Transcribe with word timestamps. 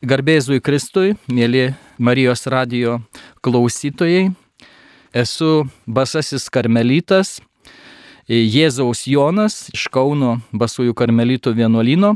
Garbėzui 0.00 0.62
Kristui, 0.64 1.10
mėly 1.28 1.74
Marijos 2.00 2.46
radio 2.48 2.94
klausytojai, 3.44 4.30
esu 5.12 5.66
Basasis 5.84 6.48
Karmelitas, 6.48 7.34
Jėzaus 8.24 9.04
Jonas 9.10 9.66
iš 9.74 9.90
Kauno 9.92 10.38
Basųjų 10.56 10.96
Karmelitų 10.96 11.52
vienuolino. 11.58 12.14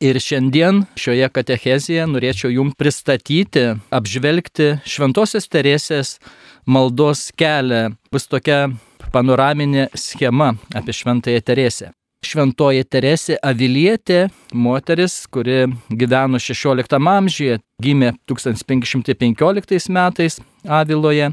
Ir 0.00 0.16
šiandien 0.22 0.84
šioje 0.96 1.28
katechezėje 1.34 2.06
norėčiau 2.08 2.52
jums 2.54 2.78
pristatyti, 2.78 3.66
apžvelgti 3.92 4.78
Šventojios 4.88 5.50
Teresės 5.52 6.16
maldos 6.64 7.28
kelią. 7.36 7.98
Bus 8.08 8.30
tokia 8.30 8.70
panoraminė 9.12 9.90
schema 9.98 10.54
apie 10.72 10.96
Šventąją 10.96 11.44
Teresę. 11.44 11.97
Šventoji 12.26 12.82
Teresė 12.82 13.36
Avilietė, 13.46 14.24
moteris, 14.50 15.20
kuri 15.30 15.68
gyveno 15.86 16.40
16 16.42 16.98
amžiuje, 16.98 17.60
gimė 17.82 18.10
1515 18.26 19.92
metais 19.94 20.40
Aviloje 20.66 21.30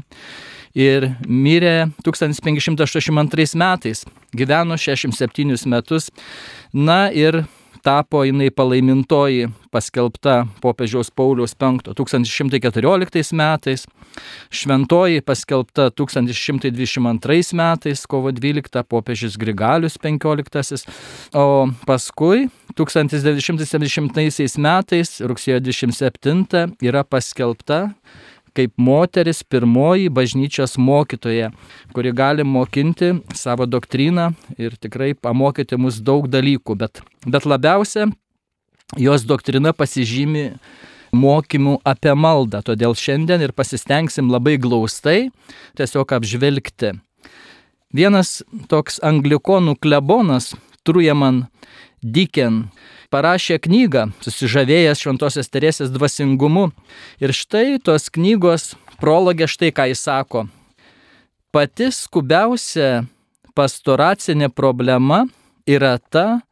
ir 0.78 1.08
mirė 1.26 1.88
1582 2.06 3.58
metais, 3.58 4.04
gyveno 4.36 4.78
67 4.78 5.66
metus. 5.66 6.12
Na 6.70 7.08
ir 7.10 7.42
tapo 7.86 8.24
jinai 8.26 8.48
palaimintoji 8.50 9.46
paskelbta 9.70 10.40
popiežiaus 10.62 11.12
Pauliaus 11.14 11.54
V 11.54 11.94
1114 11.94 13.32
metais, 13.38 13.86
šventoji 14.50 15.22
paskelbta 15.22 15.90
1122 15.94 17.54
metais, 17.54 18.06
kovo 18.10 18.32
12 18.34 18.82
popiežius 18.90 19.38
Grigalius 19.38 19.98
XV, 20.02 20.82
o 21.34 21.68
paskui 21.86 22.48
1970 22.74 24.58
metais, 24.58 25.20
rugsėjo 25.22 25.60
27 25.62 26.74
yra 26.82 27.04
paskelbta 27.06 27.94
kaip 28.56 28.72
moteris 28.80 29.42
pirmoji 29.44 30.08
bažnyčios 30.12 30.76
mokytoja, 30.80 31.52
kuri 31.92 32.12
gali 32.16 32.44
mokinti 32.44 33.12
savo 33.36 33.66
doktriną 33.68 34.30
ir 34.58 34.76
tikrai 34.80 35.12
pamokyti 35.14 35.78
mus 35.80 36.00
daug 36.00 36.28
dalykų, 36.32 36.76
bet, 36.80 37.02
bet 37.26 37.46
labiausia 37.46 38.08
jos 38.96 39.26
doktrina 39.28 39.74
pasižymi 39.76 40.48
mokymų 41.16 41.80
apie 41.86 42.14
maldą, 42.18 42.62
todėl 42.66 42.96
šiandien 42.98 43.42
ir 43.44 43.54
pasistengsim 43.56 44.30
labai 44.32 44.56
glaustai 44.60 45.30
tiesiog 45.78 46.16
apžvelgti. 46.18 46.96
Vienas 47.96 48.42
toks 48.68 48.98
anglikonų 49.04 49.76
klebonas, 49.80 50.54
Trujeman 50.86 51.46
Diken, 52.02 52.66
parašė 53.12 53.58
knygą, 53.64 54.08
susižavėjęs 54.24 55.02
Šventosios 55.02 55.50
Teresės 55.52 55.92
dvasingumu. 55.94 56.70
Ir 57.22 57.34
štai 57.36 57.78
tos 57.82 58.10
knygos 58.12 58.74
prologė 59.00 59.48
štai 59.50 59.72
ką 59.74 59.88
jis 59.92 60.04
sako. 60.06 60.46
Pati 61.54 61.90
skubiausia 61.94 63.06
pastoracinė 63.56 64.50
problema 64.52 65.24
yra 65.66 65.96
ta, 65.98 66.42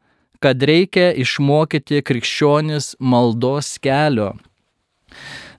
kad 0.41 0.61
reikia 0.61 1.11
išmokyti 1.17 2.03
krikščionis 2.05 2.95
maldos 2.99 3.75
kelio. 3.81 4.33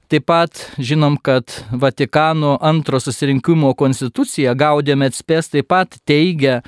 Taip 0.07 0.29
pat 0.31 0.61
žinom, 0.79 1.17
kad 1.19 1.51
Vatikano 1.75 2.53
antro 2.63 3.01
susirinkimo 3.03 3.73
konstitucija 3.75 4.55
gaudėme 4.55 5.09
atspės 5.11 5.51
taip 5.51 5.67
pat 5.73 5.97
teigia, 6.07 6.61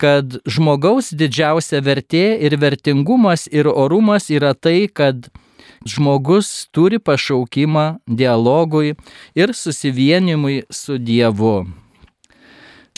kad 0.00 0.38
žmogaus 0.48 1.12
didžiausia 1.12 1.82
vertė 1.84 2.24
ir 2.40 2.56
vertingumas 2.60 3.46
ir 3.52 3.68
orumas 3.68 4.30
yra 4.32 4.54
tai, 4.56 4.88
kad 4.88 5.28
žmogus 5.84 6.68
turi 6.72 6.98
pašaukimą 6.98 8.00
dialogui 8.06 8.94
ir 9.36 9.54
susivienimui 9.54 10.62
su 10.70 10.98
Dievu. 10.98 11.68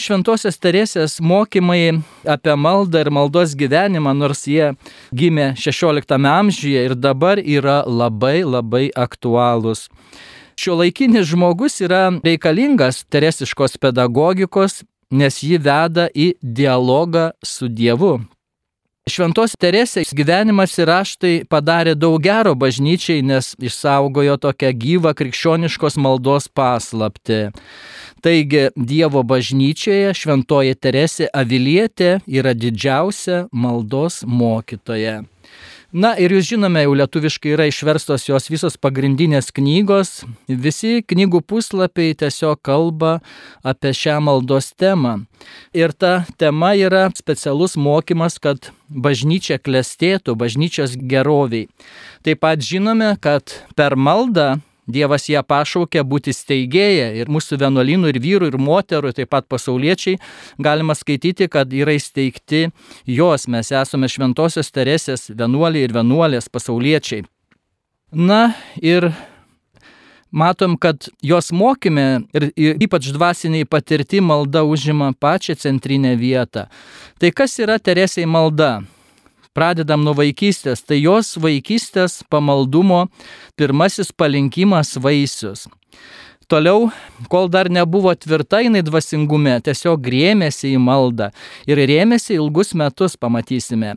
Šventosios 0.01 0.57
Teresės 0.57 1.19
mokymai 1.21 2.01
apie 2.27 2.55
maldą 2.57 3.03
ir 3.03 3.11
maldos 3.13 3.53
gyvenimą, 3.55 4.15
nors 4.17 4.47
jie 4.49 4.73
gimė 5.15 5.53
XVI 5.59 6.17
amžiuje 6.31 6.85
ir 6.89 6.95
dabar 6.97 7.39
yra 7.39 7.83
labai 7.85 8.41
labai 8.43 8.87
aktualūs. 8.95 9.85
Šio 10.59 10.75
laikinis 10.81 11.29
žmogus 11.29 11.79
yra 11.81 12.07
reikalingas 12.25 13.03
teresiškos 13.09 13.77
pedagogikos 13.81 14.81
nes 15.13 15.41
ji 15.45 15.59
veda 15.61 16.09
į 16.09 16.33
dialogą 16.41 17.31
su 17.45 17.69
Dievu. 17.69 18.17
Šventos 19.03 19.57
Teresės 19.59 20.13
gyvenimas 20.15 20.77
ir 20.79 20.87
raštai 20.87 21.33
padarė 21.51 21.91
daug 21.99 22.21
gero 22.23 22.53
bažnyčiai, 22.55 23.19
nes 23.19 23.49
išsaugojo 23.59 24.37
tokią 24.39 24.69
gyvą 24.79 25.11
krikščioniškos 25.19 25.99
maldos 25.99 26.47
paslapti. 26.47 27.49
Taigi 28.23 28.69
Dievo 28.79 29.25
bažnyčioje 29.27 30.15
Šventoji 30.15 30.79
Teresė 30.79 31.27
Avilietė 31.35 32.21
yra 32.31 32.55
didžiausia 32.55 33.43
maldos 33.51 34.21
mokytoja. 34.23 35.25
Na 35.93 36.15
ir 36.17 36.33
jūs 36.33 36.47
žinome, 36.49 36.81
jau 36.81 36.95
lietuviškai 36.97 37.51
yra 37.53 37.67
išverstos 37.69 38.23
jos 38.25 38.49
visos 38.49 38.79
pagrindinės 38.81 39.51
knygos. 39.53 40.23
Visi 40.49 41.03
knygų 41.05 41.43
puslapiai 41.45 42.15
tiesiog 42.17 42.57
kalba 42.65 43.19
apie 43.61 43.91
šią 43.93 44.15
maldos 44.25 44.71
temą. 44.73 45.19
Ir 45.69 45.93
ta 45.93 46.25
tema 46.41 46.71
yra 46.73 47.05
specialus 47.13 47.77
mokymas, 47.77 48.39
kad 48.41 48.71
bažnyčia 48.89 49.59
klestėtų, 49.61 50.33
bažnyčios 50.33 50.97
geroviai. 50.97 51.69
Taip 52.25 52.41
pat 52.41 52.65
žinome, 52.65 53.13
kad 53.21 53.53
per 53.77 53.93
maldą 53.93 54.55
Dievas 54.87 55.29
ją 55.31 55.43
pašaukė 55.47 56.03
būti 56.03 56.33
steigėja 56.35 57.13
ir 57.15 57.29
mūsų 57.31 57.59
vienuolynų 57.61 58.11
ir 58.11 58.19
vyrų 58.23 58.49
ir 58.51 58.57
moterų, 58.59 59.13
taip 59.15 59.31
pat 59.31 59.47
pasauliečiai, 59.47 60.17
galima 60.59 60.95
skaityti, 60.97 61.47
kad 61.47 61.71
yra 61.71 61.95
įsteigti 61.95 62.65
jos, 63.07 63.47
mes 63.47 63.71
esame 63.71 64.11
šventosios 64.11 64.73
Teresės 64.75 65.29
vienuoliai 65.31 65.87
ir 65.87 65.95
vienuolės 65.95 66.51
pasauliečiai. 66.51 67.23
Na 68.11 68.53
ir 68.81 69.07
matom, 70.33 70.75
kad 70.77 71.07
jos 71.23 71.53
mokymė 71.55 72.07
ir 72.35 72.75
ypač 72.83 73.07
dvasiniai 73.15 73.65
patirti 73.69 74.19
malda 74.21 74.65
užima 74.67 75.13
pačią 75.15 75.55
centrinę 75.63 76.17
vietą. 76.19 76.67
Tai 77.21 77.31
kas 77.31 77.55
yra 77.63 77.79
Teresėjai 77.79 78.27
malda? 78.29 78.73
Pradedam 79.53 80.03
nuo 80.05 80.15
vaikystės, 80.17 80.83
tai 80.85 81.01
jos 81.03 81.35
vaikystės 81.41 82.21
pamaldumo 82.29 83.07
pirmasis 83.59 84.11
palinkimas 84.15 84.97
vaisius. 85.01 85.67
Toliau, 86.47 86.89
kol 87.31 87.47
dar 87.49 87.69
nebuvo 87.71 88.11
tvirta 88.15 88.59
jinai 88.61 88.83
dvasingume, 88.83 89.55
tiesiog 89.63 90.03
rėmėsi 90.11 90.73
į 90.75 90.81
maldą 90.81 91.29
ir 91.69 91.79
rėmėsi 91.79 92.35
ilgus 92.35 92.73
metus, 92.77 93.15
pamatysime. 93.17 93.95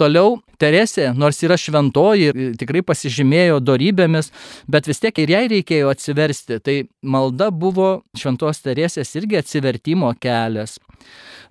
Toliau, 0.00 0.38
Teresė, 0.58 1.12
nors 1.14 1.38
yra 1.46 1.54
šventoji 1.54 2.28
ir 2.32 2.38
tikrai 2.58 2.80
pasižymėjo 2.82 3.60
darybėmis, 3.62 4.32
bet 4.66 4.88
vis 4.90 4.98
tiek 4.98 5.18
ir 5.22 5.30
jai 5.30 5.44
reikėjo 5.52 5.92
atsiversti. 5.92 6.58
Tai 6.58 6.76
malda 7.02 7.52
buvo 7.54 7.90
šventos 8.18 8.58
Teresės 8.64 9.14
irgi 9.18 9.38
atsivertimo 9.38 10.10
kelias. 10.18 10.80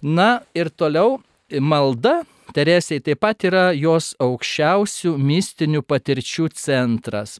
Na 0.03 0.41
ir 0.55 0.69
toliau, 0.75 1.21
malda 1.59 2.19
Teresiai 2.55 3.01
taip 3.03 3.19
pat 3.23 3.43
yra 3.47 3.69
jos 3.75 4.13
aukščiausių 4.23 5.15
mistinių 5.19 5.83
patirčių 5.83 6.49
centras. 6.55 7.37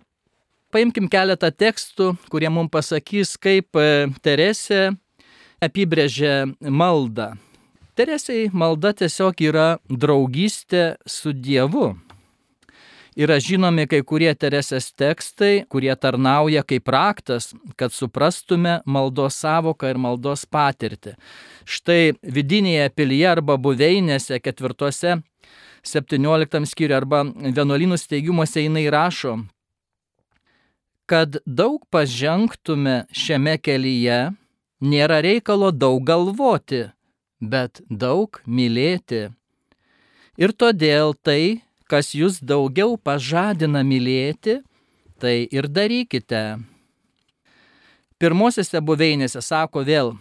Paimkim 0.74 1.08
keletą 1.08 1.52
tekstų, 1.52 2.12
kurie 2.32 2.50
mums 2.52 2.74
pasakys, 2.74 3.38
kaip 3.40 3.78
e, 3.80 4.10
Teresė 4.22 4.90
apibrėžė 5.64 6.34
maldą. 6.68 7.36
Teresiai 7.98 8.50
malda 8.54 8.92
tiesiog 8.94 9.40
yra 9.48 9.70
draugystė 9.90 10.98
su 11.08 11.32
Dievu 11.34 11.96
yra 13.18 13.40
žinomi 13.42 13.88
kai 13.90 14.04
kurie 14.06 14.30
Teresės 14.38 14.92
tekstai, 14.94 15.66
kurie 15.72 15.94
tarnauja 15.98 16.64
kaip 16.68 16.88
raktas, 16.94 17.52
kad 17.80 17.94
suprastume 17.94 18.80
maldos 18.86 19.40
savoką 19.42 19.90
ir 19.90 20.00
maldos 20.02 20.46
patirtį. 20.46 21.16
Štai 21.66 22.14
vidinėje 22.22 22.90
pilyje 22.94 23.30
arba 23.32 23.58
buveinėse 23.58 24.38
ketvirtose 24.44 25.18
17 25.88 26.66
skyriui 26.70 26.98
arba 26.98 27.24
vienuolynų 27.26 27.98
steigimuose 28.00 28.66
jinai 28.66 28.88
rašo, 28.94 29.38
kad 31.08 31.40
daug 31.46 31.82
pažengtume 31.94 33.06
šiame 33.16 33.56
kelyje, 33.64 34.20
nėra 34.84 35.22
reikalo 35.24 35.72
daug 35.72 36.04
galvoti, 36.06 36.90
bet 37.40 37.82
daug 37.90 38.42
mylėti. 38.46 39.30
Ir 40.38 40.54
todėl 40.54 41.16
tai, 41.26 41.64
kas 41.90 42.14
jūs 42.16 42.40
daugiau 42.44 42.98
pažadina 42.98 43.84
mylėti, 43.84 44.60
tai 45.20 45.48
ir 45.52 45.68
darykite. 45.72 46.60
Pirmosiose 48.18 48.82
buveinėse 48.82 49.42
sako 49.46 49.84
vėl, 49.86 50.16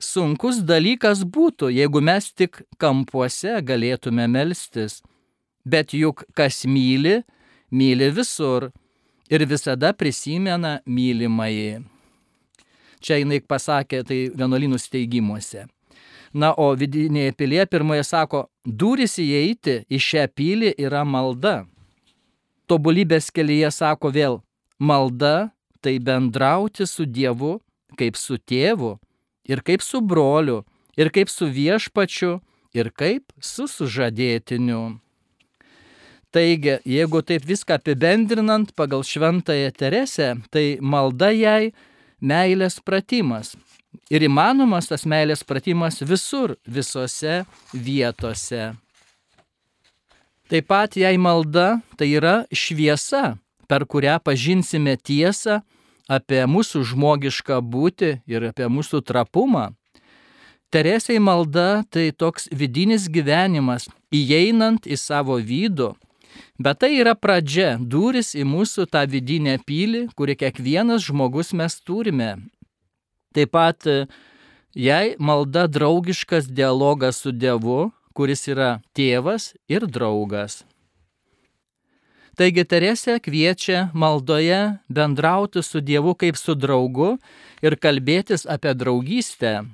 sunkus 0.00 0.60
dalykas 0.66 1.24
būtų, 1.26 1.70
jeigu 1.74 2.02
mes 2.02 2.30
tik 2.32 2.62
kampuose 2.80 3.58
galėtume 3.66 4.26
melstis, 4.30 5.00
bet 5.64 5.94
juk 5.94 6.24
kas 6.34 6.64
myli, 6.64 7.20
myli 7.70 8.10
visur 8.14 8.70
ir 9.30 9.46
visada 9.46 9.92
prisimena 9.94 10.78
mylimąjį. 10.86 11.82
Čia 13.00 13.20
jinai 13.22 13.40
pasakė 13.40 14.02
tai 14.04 14.18
vienuolynų 14.36 14.78
steigimuose. 14.78 15.64
Na, 16.32 16.52
o 16.54 16.70
vidinėje 16.78 17.32
pilyje 17.34 17.64
pirmoje 17.66 18.04
sako, 18.06 18.44
durys 18.64 19.18
įeiti 19.18 19.80
į 19.90 19.98
šią 19.98 20.28
pilį 20.34 20.74
yra 20.78 21.02
malda. 21.04 21.64
Tobulybės 22.70 23.32
kelyje 23.34 23.72
sako 23.74 24.12
vėl, 24.14 24.38
malda 24.78 25.50
tai 25.82 25.98
bendrauti 25.98 26.86
su 26.86 27.02
Dievu 27.02 27.58
kaip 28.00 28.16
su 28.16 28.38
tėvu, 28.38 28.96
ir 29.48 29.62
kaip 29.66 29.84
su 29.84 30.00
broliu, 30.00 30.62
ir 30.96 31.10
kaip 31.14 31.30
su 31.32 31.48
viešpačiu, 31.50 32.38
ir 32.76 32.90
kaip 32.94 33.32
su 33.40 33.66
sužadėtiniu. 33.70 35.00
Taigi, 36.30 36.76
jeigu 36.86 37.24
taip 37.26 37.46
viską 37.46 37.80
apibendrinant 37.80 38.70
pagal 38.78 39.02
šventąją 39.02 39.72
Teresę, 39.74 40.28
tai 40.54 40.78
malda 40.78 41.32
jai 41.34 41.72
meilės 42.22 42.78
pratimas. 42.86 43.56
Ir 44.10 44.24
įmanomas 44.26 44.90
tas 44.90 45.06
meilės 45.06 45.42
pratimas 45.46 46.00
visur, 46.02 46.56
visose 46.66 47.44
vietose. 47.74 48.72
Taip 50.50 50.66
pat 50.66 50.96
jai 50.98 51.14
malda 51.14 51.78
tai 51.98 52.08
yra 52.18 52.40
šviesa, 52.50 53.36
per 53.70 53.86
kurią 53.86 54.16
pažinsime 54.18 54.96
tiesą 54.98 55.60
apie 56.10 56.42
mūsų 56.50 56.82
žmogišką 56.90 57.60
būti 57.62 58.16
ir 58.26 58.48
apie 58.50 58.66
mūsų 58.66 59.02
trapumą. 59.06 59.70
Teresiai 60.74 61.18
malda 61.22 61.82
tai 61.90 62.10
toks 62.10 62.48
vidinis 62.50 63.08
gyvenimas, 63.10 63.88
įeinant 64.14 64.86
į 64.86 64.98
savo 64.98 65.38
vidų. 65.38 65.92
Bet 66.58 66.82
tai 66.82 66.92
yra 66.98 67.16
pradžia, 67.18 67.74
duris 67.78 68.34
į 68.38 68.44
mūsų 68.46 68.86
tą 68.90 69.02
vidinę 69.10 69.56
pilį, 69.66 70.08
kurį 70.18 70.36
kiekvienas 70.42 71.06
žmogus 71.06 71.54
mes 71.54 71.78
turime. 71.82 72.36
Taip 73.34 73.52
pat 73.54 73.86
jai 74.74 75.14
malda 75.18 75.66
draugiškas 75.70 76.48
dialogas 76.50 77.22
su 77.22 77.30
Dievu, 77.32 77.90
kuris 78.14 78.48
yra 78.50 78.80
tėvas 78.96 79.52
ir 79.70 79.86
draugas. 79.86 80.64
Taigi 82.40 82.64
Teresė 82.64 83.18
kviečia 83.20 83.90
maldoje 83.92 84.60
bendrauti 84.88 85.62
su 85.62 85.82
Dievu 85.84 86.14
kaip 86.16 86.38
su 86.40 86.54
draugu 86.56 87.18
ir 87.62 87.76
kalbėtis 87.76 88.46
apie 88.48 88.72
draugystę. 88.74 89.66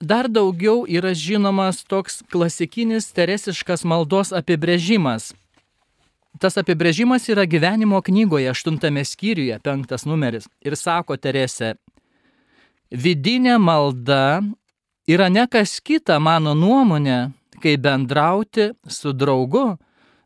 Dar 0.00 0.28
daugiau 0.28 0.84
yra 0.86 1.14
žinomas 1.16 1.80
toks 1.88 2.20
klasikinis 2.30 3.08
teresiškas 3.16 3.84
maldos 3.88 4.32
apibrėžimas. 4.36 5.32
Tas 6.36 6.58
apibrėžimas 6.60 7.30
yra 7.32 7.46
gyvenimo 7.48 8.02
knygoje, 8.04 8.50
aštuntame 8.52 9.00
skyriuje, 9.08 9.56
penktas 9.64 10.04
numeris. 10.04 10.50
Ir 10.60 10.76
sako 10.76 11.16
Teresė, 11.16 11.78
vidinė 12.90 13.58
malda 13.58 14.42
yra 15.08 15.28
ne 15.30 15.46
kas 15.46 15.78
kita 15.80 16.18
mano 16.20 16.54
nuomonė, 16.54 17.32
kai 17.62 17.76
bendrauti 17.80 18.72
su 18.88 19.12
draugu 19.12 19.76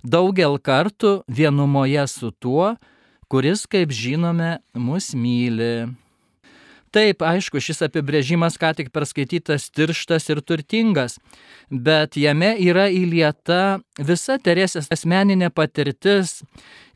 daugel 0.03 0.59
kartų 0.59 1.21
vienumoje 1.29 2.07
su 2.09 2.31
tuo, 2.33 2.75
kuris, 3.31 3.67
kaip 3.71 3.93
žinome, 3.93 4.59
mus 4.75 5.13
myli. 5.15 5.91
Taip, 6.91 7.23
aišku, 7.23 7.61
šis 7.63 7.85
apibrėžimas 7.87 8.57
ką 8.59 8.73
tik 8.75 8.89
perskaitytas 8.91 9.69
tirštas 9.71 10.25
ir 10.33 10.41
turtingas, 10.43 11.21
bet 11.71 12.19
jame 12.19 12.49
yra 12.59 12.89
įlieta 12.91 13.79
visa 13.95 14.41
Teresės 14.43 14.91
asmeninė 14.91 15.53
patirtis 15.55 16.41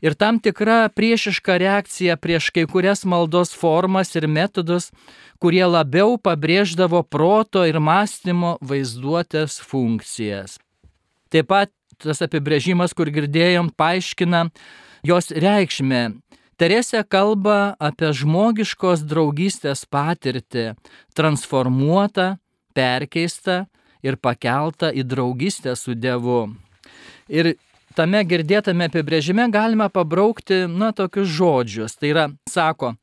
ir 0.03 0.17
tam 0.19 0.41
tikra 0.43 0.89
priešiška 0.91 1.55
reakcija 1.63 2.17
prieš 2.19 2.49
kai 2.51 2.65
kurias 2.67 3.05
maldos 3.07 3.55
formas 3.55 4.11
ir 4.19 4.27
metodus, 4.27 4.89
kurie 5.39 5.63
labiau 5.63 6.19
pabrėždavo 6.19 7.05
proto 7.07 7.63
ir 7.63 7.79
mąstymo 7.79 8.57
vaizduotės 8.59 9.61
funkcijas. 9.63 10.59
Taip 11.31 11.47
pat 11.47 11.71
tas 12.03 12.19
apibrėžimas, 12.19 12.91
kur 12.91 13.07
girdėjom, 13.15 13.71
paaiškina 13.79 14.49
jos 15.07 15.31
reikšmę. 15.31 16.03
Teresė 16.55 17.03
kalba 17.03 17.75
apie 17.83 18.11
žmogiškos 18.15 19.03
draugystės 19.03 19.83
patirtį, 19.91 20.75
transformuotą, 21.17 22.37
perkeistą 22.75 23.65
ir 24.05 24.15
pakeltą 24.15 24.91
į 24.95 25.03
draugystę 25.03 25.75
su 25.75 25.95
Dievu. 25.99 26.53
Ir 27.27 27.55
tame 27.97 28.23
girdėtame 28.23 28.87
apibrėžime 28.87 29.49
galima 29.51 29.89
pabraukti, 29.89 30.63
na, 30.69 30.93
tokius 30.95 31.27
žodžius. 31.35 31.97
Tai 31.99 32.11
yra, 32.13 32.27
sako, 32.47 32.93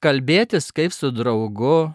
kalbėtis 0.00 0.70
kaip 0.72 0.94
su 0.96 1.12
draugu, 1.12 1.92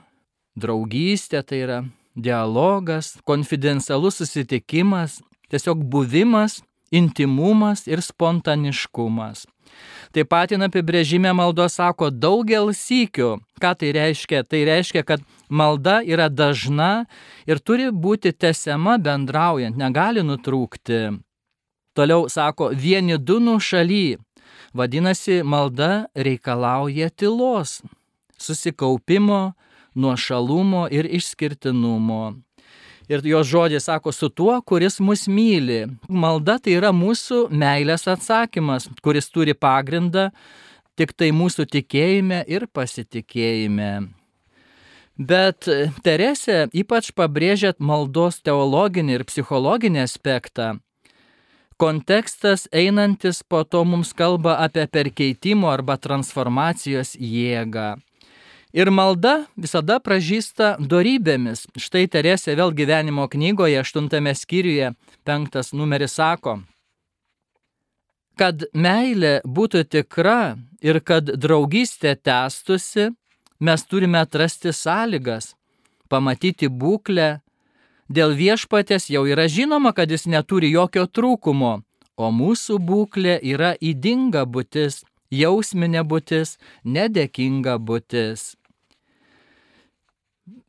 draugystė 0.58 1.42
tai 1.42 1.64
yra 1.64 1.80
dialogas, 2.18 3.16
konfidencialus 3.26 4.22
susitikimas, 4.22 5.22
Tiesiog 5.48 5.84
buvimas, 5.88 6.60
intimumas 6.92 7.86
ir 7.88 8.02
spontaniškumas. 8.04 9.46
Taip 10.16 10.30
pat 10.32 10.54
in 10.56 10.64
apibrėžime 10.66 11.34
maldo 11.36 11.68
sako 11.70 12.10
daugel 12.10 12.72
sykių. 12.74 13.38
Ką 13.62 13.74
tai 13.80 13.92
reiškia? 13.98 14.44
Tai 14.48 14.62
reiškia, 14.70 15.04
kad 15.04 15.24
malda 15.50 16.00
yra 16.06 16.30
dažna 16.30 17.06
ir 17.50 17.60
turi 17.60 17.90
būti 17.92 18.32
tesiama 18.34 18.98
bendraujant, 18.98 19.78
negali 19.78 20.24
nutrūkti. 20.24 21.20
Toliau 21.98 22.28
sako, 22.30 22.72
vieni 22.74 23.18
du 23.18 23.40
nušaly. 23.42 24.18
Vadinasi, 24.78 25.42
malda 25.44 26.08
reikalauja 26.16 27.10
tylos, 27.10 27.82
susikaupimo, 28.38 29.54
nuošalumo 29.96 30.88
ir 30.94 31.10
išskirtinumo. 31.10 32.38
Ir 33.08 33.24
jos 33.24 33.48
žodžiai 33.48 33.80
sako, 33.80 34.12
su 34.12 34.28
tuo, 34.30 34.58
kuris 34.62 35.00
mus 35.00 35.28
myli. 35.32 35.86
Malda 36.12 36.58
tai 36.60 36.76
yra 36.76 36.92
mūsų 36.92 37.48
meilės 37.56 38.04
atsakymas, 38.12 38.90
kuris 39.04 39.32
turi 39.32 39.56
pagrindą 39.56 40.30
tik 40.98 41.14
tai 41.14 41.30
mūsų 41.36 41.68
tikėjime 41.72 42.42
ir 42.50 42.68
pasitikėjime. 42.74 43.92
Bet 45.18 45.66
Teresė 46.06 46.68
ypač 46.78 47.10
pabrėžia 47.18 47.74
maldos 47.80 48.42
teologinį 48.46 49.16
ir 49.18 49.24
psichologinį 49.30 50.04
aspektą. 50.04 50.76
Kontekstas 51.78 52.66
einantis 52.74 53.44
po 53.46 53.64
to 53.64 53.84
mums 53.86 54.14
kalba 54.18 54.58
apie 54.66 54.88
perkeitimo 54.90 55.70
arba 55.70 55.98
transformacijos 56.02 57.16
jėgą. 57.22 57.96
Ir 58.76 58.92
malda 58.92 59.46
visada 59.56 60.00
pražįsta 60.04 60.76
darybėmis. 60.80 61.66
Štai 61.80 62.08
Teresė 62.12 62.58
vėl 62.60 62.74
gyvenimo 62.76 63.28
knygoje, 63.32 63.80
aštuntame 63.80 64.34
skyriuje, 64.36 64.92
penktas 65.24 65.72
numeris 65.72 66.18
sako, 66.20 66.60
kad 68.38 68.68
meilė 68.74 69.40
būtų 69.44 69.86
tikra 69.88 70.58
ir 70.84 71.00
kad 71.02 71.32
draugystė 71.32 72.16
tęstusi, 72.20 73.10
mes 73.60 73.84
turime 73.90 74.20
atrasti 74.22 74.74
sąlygas, 74.76 75.56
pamatyti 76.12 76.70
būklę. 76.70 77.40
Dėl 78.08 78.38
viešpatės 78.40 79.10
jau 79.12 79.26
yra 79.28 79.48
žinoma, 79.52 79.92
kad 79.92 80.12
jis 80.12 80.28
neturi 80.32 80.70
jokio 80.72 81.08
trūkumo, 81.08 81.74
o 82.16 82.26
mūsų 82.32 82.78
būklė 82.80 83.40
yra 83.44 83.74
įdinga 83.80 84.46
būtis, 84.48 85.02
jausminė 85.32 86.04
būtis, 86.08 86.58
nedėkinga 86.86 87.78
būtis. 87.80 88.56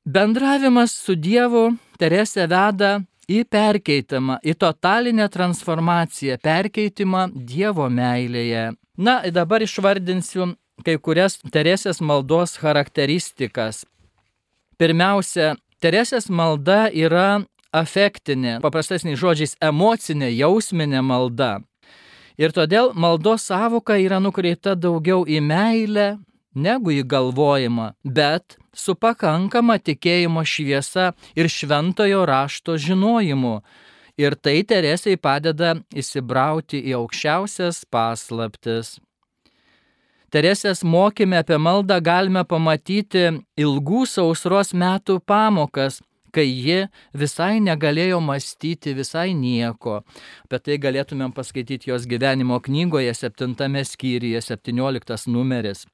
Bendravimas 0.08 0.94
su 0.96 1.14
Dievu 1.14 1.76
Teresė 2.00 2.46
veda 2.48 3.00
į 3.28 3.42
perkeitimą, 3.50 4.38
į 4.40 4.54
totalinę 4.56 5.26
transformaciją, 5.28 6.38
perkeitimą 6.40 7.28
Dievo 7.34 7.88
meilėje. 7.92 8.70
Na, 8.96 9.20
dabar 9.30 9.62
išvardinsiu 9.62 10.54
kai 10.86 10.96
kurias 11.02 11.38
Teresės 11.52 12.00
maldos 12.00 12.56
charakteristikas. 12.58 13.84
Pirmiausia, 14.78 15.56
Teresės 15.82 16.30
malda 16.30 16.88
yra 16.90 17.44
afektinė, 17.74 18.58
paprastesniais 18.64 19.20
žodžiais 19.20 19.56
emocinė, 19.62 20.30
jausminė 20.32 21.02
malda. 21.04 21.58
Ir 22.38 22.54
todėl 22.54 22.92
maldos 22.94 23.48
savoka 23.50 23.96
yra 23.98 24.20
nukreipta 24.22 24.76
daugiau 24.78 25.24
į 25.26 25.40
meilę 25.42 26.08
negu 26.54 26.92
į 26.94 27.02
galvojimą, 27.02 27.92
bet 28.04 28.56
su 28.74 28.94
pakankama 28.94 29.78
tikėjimo 29.82 30.44
šviesa 30.46 31.12
ir 31.34 31.50
šventojo 31.50 32.24
rašto 32.30 32.78
žinojimu. 32.78 33.58
Ir 34.18 34.34
tai 34.34 34.62
Teresai 34.66 35.14
padeda 35.18 35.76
įsibrauti 35.94 36.80
į 36.90 36.96
aukščiausias 36.98 37.84
paslaptis. 37.90 38.96
Teresės 40.28 40.82
mokymė 40.84 41.38
apie 41.40 41.56
maldą 41.56 42.00
galime 42.04 42.42
pamatyti 42.44 43.30
ilgų 43.56 44.02
sausros 44.10 44.74
metų 44.76 45.22
pamokas, 45.24 46.02
kai 46.34 46.46
ji 46.48 46.78
visai 47.14 47.58
negalėjo 47.64 48.20
mąstyti 48.24 48.94
visai 48.98 49.32
nieko. 49.34 50.00
Apie 50.46 50.62
tai 50.64 50.80
galėtumėm 50.82 51.34
paskaityti 51.36 51.92
jos 51.92 52.08
gyvenimo 52.10 52.60
knygoje, 52.64 53.14
septintame 53.14 53.84
skyriuje, 53.84 54.42
septynioliktas 54.44 55.28
numeris. 55.30 55.86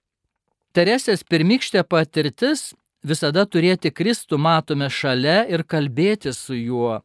Teresės 0.74 1.22
pirmykštė 1.22 1.84
patirtis 1.86 2.72
visada 3.04 3.44
turėti 3.46 3.92
Kristų 3.94 4.38
matome 4.40 4.88
šalia 4.90 5.44
ir 5.46 5.62
kalbėti 5.68 6.32
su 6.34 6.56
juo. 6.56 7.00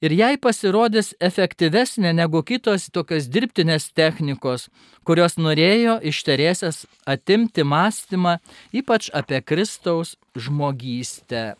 Ir 0.00 0.14
jai 0.16 0.36
pasirodys 0.40 1.12
efektyvesnė 1.20 2.14
negu 2.16 2.40
kitos 2.46 2.88
tokios 2.94 3.28
dirbtinės 3.28 3.90
technikos, 3.92 4.68
kurios 5.04 5.36
norėjo 5.36 5.98
iš 6.00 6.22
Teresės 6.24 6.86
atimti 7.04 7.66
mąstymą, 7.66 8.38
ypač 8.72 9.10
apie 9.12 9.42
Kristaus 9.44 10.16
žmogystę. 10.32 11.58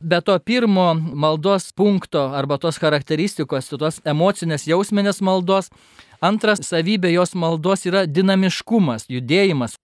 Be 0.00 0.20
to 0.20 0.38
pirmo 0.38 0.94
maldos 0.94 1.72
punkto 1.72 2.32
arba 2.32 2.56
tos 2.56 2.78
charakteristikos, 2.80 3.68
tos 3.68 4.00
emocinės 4.08 4.64
jausminės 4.64 5.20
maldos, 5.20 5.68
antras 6.24 6.64
savybė 6.64 7.12
jos 7.12 7.34
maldos 7.36 7.84
yra 7.84 8.06
dinamiškumas, 8.08 9.10
judėjimas. 9.12 9.76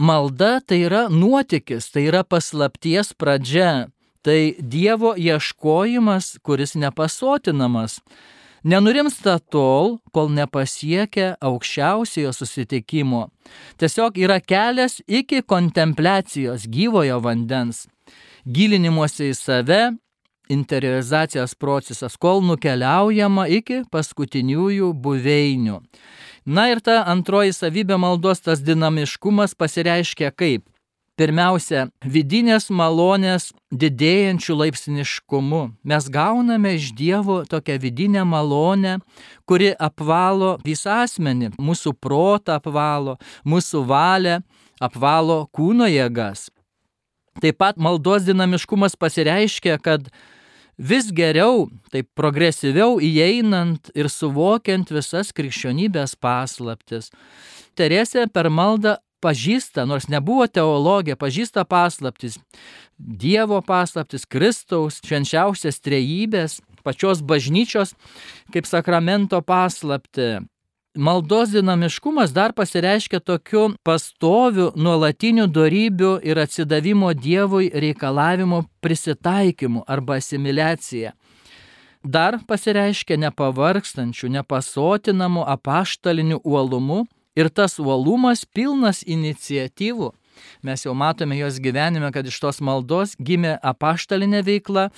Malda 0.00 0.62
tai 0.64 0.80
yra 0.88 1.10
nuotykis, 1.12 1.90
tai 1.92 2.06
yra 2.08 2.24
paslapties 2.24 3.12
pradžia, 3.12 3.92
tai 4.24 4.56
Dievo 4.58 5.12
ieškojimas, 5.12 6.38
kuris 6.40 6.72
nepasotinamas. 6.74 8.00
Nenurimsta 8.64 9.36
tol, 9.52 9.98
kol 10.08 10.32
nepasiekia 10.32 11.34
aukščiausiojo 11.44 12.32
susitikimo. 12.32 13.26
Tiesiog 13.76 14.16
yra 14.24 14.40
kelias 14.40 15.02
iki 15.04 15.44
kontempliacijos 15.44 16.64
gyvojo 16.64 17.20
vandens 17.20 17.90
gilinimuose 18.44 19.30
į 19.30 19.36
save, 19.38 19.82
interiorizacijos 20.48 21.54
procesas, 21.54 22.18
kol 22.20 22.42
nukeliaujama 22.44 23.48
iki 23.48 23.82
paskutiniųjų 23.92 24.92
buveinių. 24.92 25.80
Na 26.44 26.68
ir 26.68 26.82
ta 26.84 27.00
antroji 27.08 27.54
savybė 27.56 27.96
maldos, 27.96 28.42
tas 28.44 28.60
dinamiškumas 28.60 29.56
pasireiškia 29.56 30.30
kaip? 30.36 30.66
Pirmiausia, 31.14 31.84
vidinės 32.02 32.72
malonės 32.74 33.52
didėjančių 33.70 34.56
laipsniškumu. 34.58 35.60
Mes 35.86 36.08
gauname 36.10 36.72
iš 36.74 36.88
Dievo 36.98 37.44
tokią 37.46 37.76
vidinę 37.78 38.24
malonę, 38.26 38.96
kuri 39.46 39.70
apvalo 39.78 40.56
visą 40.66 41.04
asmenį, 41.04 41.52
mūsų 41.54 41.94
protą 42.02 42.58
apvalo, 42.58 43.14
mūsų 43.46 43.84
valią, 43.86 44.40
apvalo 44.82 45.44
kūno 45.54 45.86
jėgas. 45.86 46.48
Taip 47.42 47.58
pat 47.58 47.80
maldos 47.80 48.26
dinamiškumas 48.26 48.94
pasireiškia, 48.96 49.78
kad 49.82 50.06
vis 50.78 51.10
geriau, 51.14 51.68
taip 51.90 52.10
progresyviau 52.18 53.00
įeinant 53.02 53.90
ir 53.94 54.10
suvokiant 54.10 54.90
visas 54.94 55.32
krikščionybės 55.34 56.14
paslaptis. 56.22 57.10
Teresė 57.74 58.28
per 58.30 58.50
maldą 58.50 58.98
pažįsta, 59.24 59.86
nors 59.88 60.06
nebuvo 60.12 60.46
teologija, 60.46 61.16
pažįsta 61.18 61.64
paslaptis. 61.66 62.38
Dievo 62.98 63.58
paslaptis, 63.64 64.28
Kristaus 64.30 65.00
švenčiausias 65.02 65.80
trejybės, 65.82 66.60
pačios 66.84 67.22
bažnyčios 67.24 67.94
kaip 68.54 68.68
sakramento 68.68 69.40
paslapti. 69.42 70.44
Maldos 70.96 71.50
dinamiškumas 71.50 72.32
dar 72.32 72.52
pasireiškia 72.52 73.18
tokiu 73.20 73.72
pastoviu, 73.82 74.68
nuolatiniu 74.76 75.48
darybių 75.50 76.20
ir 76.22 76.38
atsidavimo 76.38 77.08
Dievui 77.18 77.72
reikalavimu 77.74 78.60
prisitaikymu 78.80 79.82
arba 79.88 80.20
asimiliacija. 80.22 81.10
Dar 82.04 82.38
pasireiškia 82.46 83.16
nepavarkstančių, 83.16 84.30
nepasotinamu 84.36 85.42
apaštaliniu 85.42 86.38
uolumu 86.44 87.06
ir 87.34 87.50
tas 87.50 87.80
uolumas 87.82 88.44
pilnas 88.46 89.02
iniciatyvų 89.02 90.12
Mes 90.62 90.84
jau 90.86 90.94
matome 90.94 91.38
jos 91.38 91.60
gyvenime, 91.62 92.10
kad 92.14 92.26
iš 92.26 92.40
tos 92.42 92.60
maldos 92.64 93.14
gimė 93.18 93.56
apaštalinė 93.62 94.44
veikla, 94.46 94.88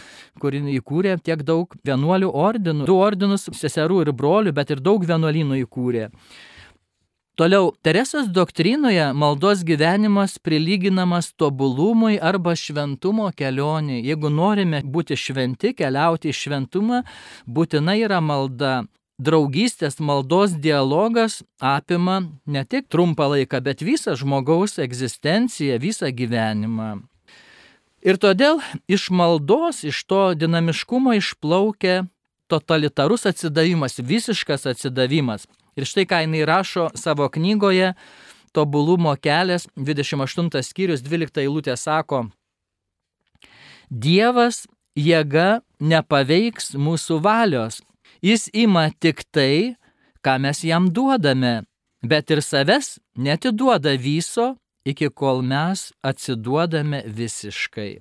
kuri 0.43 0.63
įkūrė 0.79 1.17
tiek 1.25 1.45
daug 1.47 1.73
vienuolių 1.87 2.33
ordinų, 2.33 2.89
du 2.89 2.99
ordinus 2.99 3.49
seserų 3.53 4.05
ir 4.07 4.13
brolių, 4.17 4.55
bet 4.57 4.75
ir 4.75 4.85
daug 4.85 5.05
vienuolynų 5.07 5.63
įkūrė. 5.65 6.11
Toliau, 7.37 7.75
Teresės 7.85 8.31
doktrinoje 8.33 9.11
maldos 9.13 9.61
gyvenimas 9.69 10.39
prilyginamas 10.41 11.35
tobulumui 11.37 12.15
arba 12.17 12.55
šventumo 12.57 13.27
kelionį. 13.37 13.99
Jeigu 14.07 14.31
norime 14.33 14.81
būti 14.81 15.19
šventi, 15.21 15.75
keliauti 15.77 16.33
į 16.33 16.37
šventumą, 16.39 17.03
būtina 17.45 17.99
yra 18.01 18.23
malda 18.25 18.87
draugystės 19.19 19.99
maldos 20.01 20.55
dialogas 20.61 21.41
apima 21.61 22.21
ne 22.47 22.65
tik 22.65 22.89
trumpą 22.93 23.31
laiką, 23.33 23.63
bet 23.65 23.85
visą 23.85 24.17
žmogaus 24.17 24.79
egzistenciją, 24.83 25.79
visą 25.81 26.11
gyvenimą. 26.13 27.01
Ir 28.07 28.21
todėl 28.23 28.61
iš 28.87 29.09
maldos, 29.11 29.83
iš 29.89 30.05
to 30.07 30.35
dinamiškumo 30.39 31.17
išplaukia 31.17 32.05
totalitarus 32.47 33.27
atsidavimas, 33.27 33.99
visiškas 33.99 34.69
atsidavimas. 34.71 35.49
Ir 35.77 35.89
štai 35.89 36.07
ką 36.09 36.23
jinai 36.25 36.47
rašo 36.47 36.91
savo 36.95 37.29
knygoje 37.29 37.95
Tobulumo 38.57 39.13
kelias, 39.21 39.67
28 39.77 40.63
skyrius, 40.65 41.03
12 41.05 41.43
eilutė 41.43 41.75
sako, 41.77 42.23
Dievas 43.91 44.65
jėga 44.97 45.61
nepaveiks 45.79 46.73
mūsų 46.81 47.21
valios, 47.23 47.83
Jis 48.27 48.49
ima 48.53 48.89
tik 48.91 49.21
tai, 49.31 49.77
ką 50.25 50.33
mes 50.43 50.65
jam 50.67 50.89
duodame, 50.91 51.63
bet 52.03 52.31
ir 52.35 52.41
savęs 52.43 52.97
netiduoda 53.15 53.93
viso, 53.95 54.57
iki 54.83 55.13
kol 55.15 55.45
mes 55.47 55.93
atsiduodame 56.03 57.05
visiškai. 57.07 58.01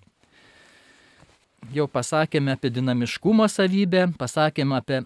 Jau 1.74 1.86
pasakėme 1.90 2.56
apie 2.56 2.72
dinamiškumo 2.74 3.46
savybę, 3.50 4.08
pasakėme 4.18 4.78
apie 4.78 5.02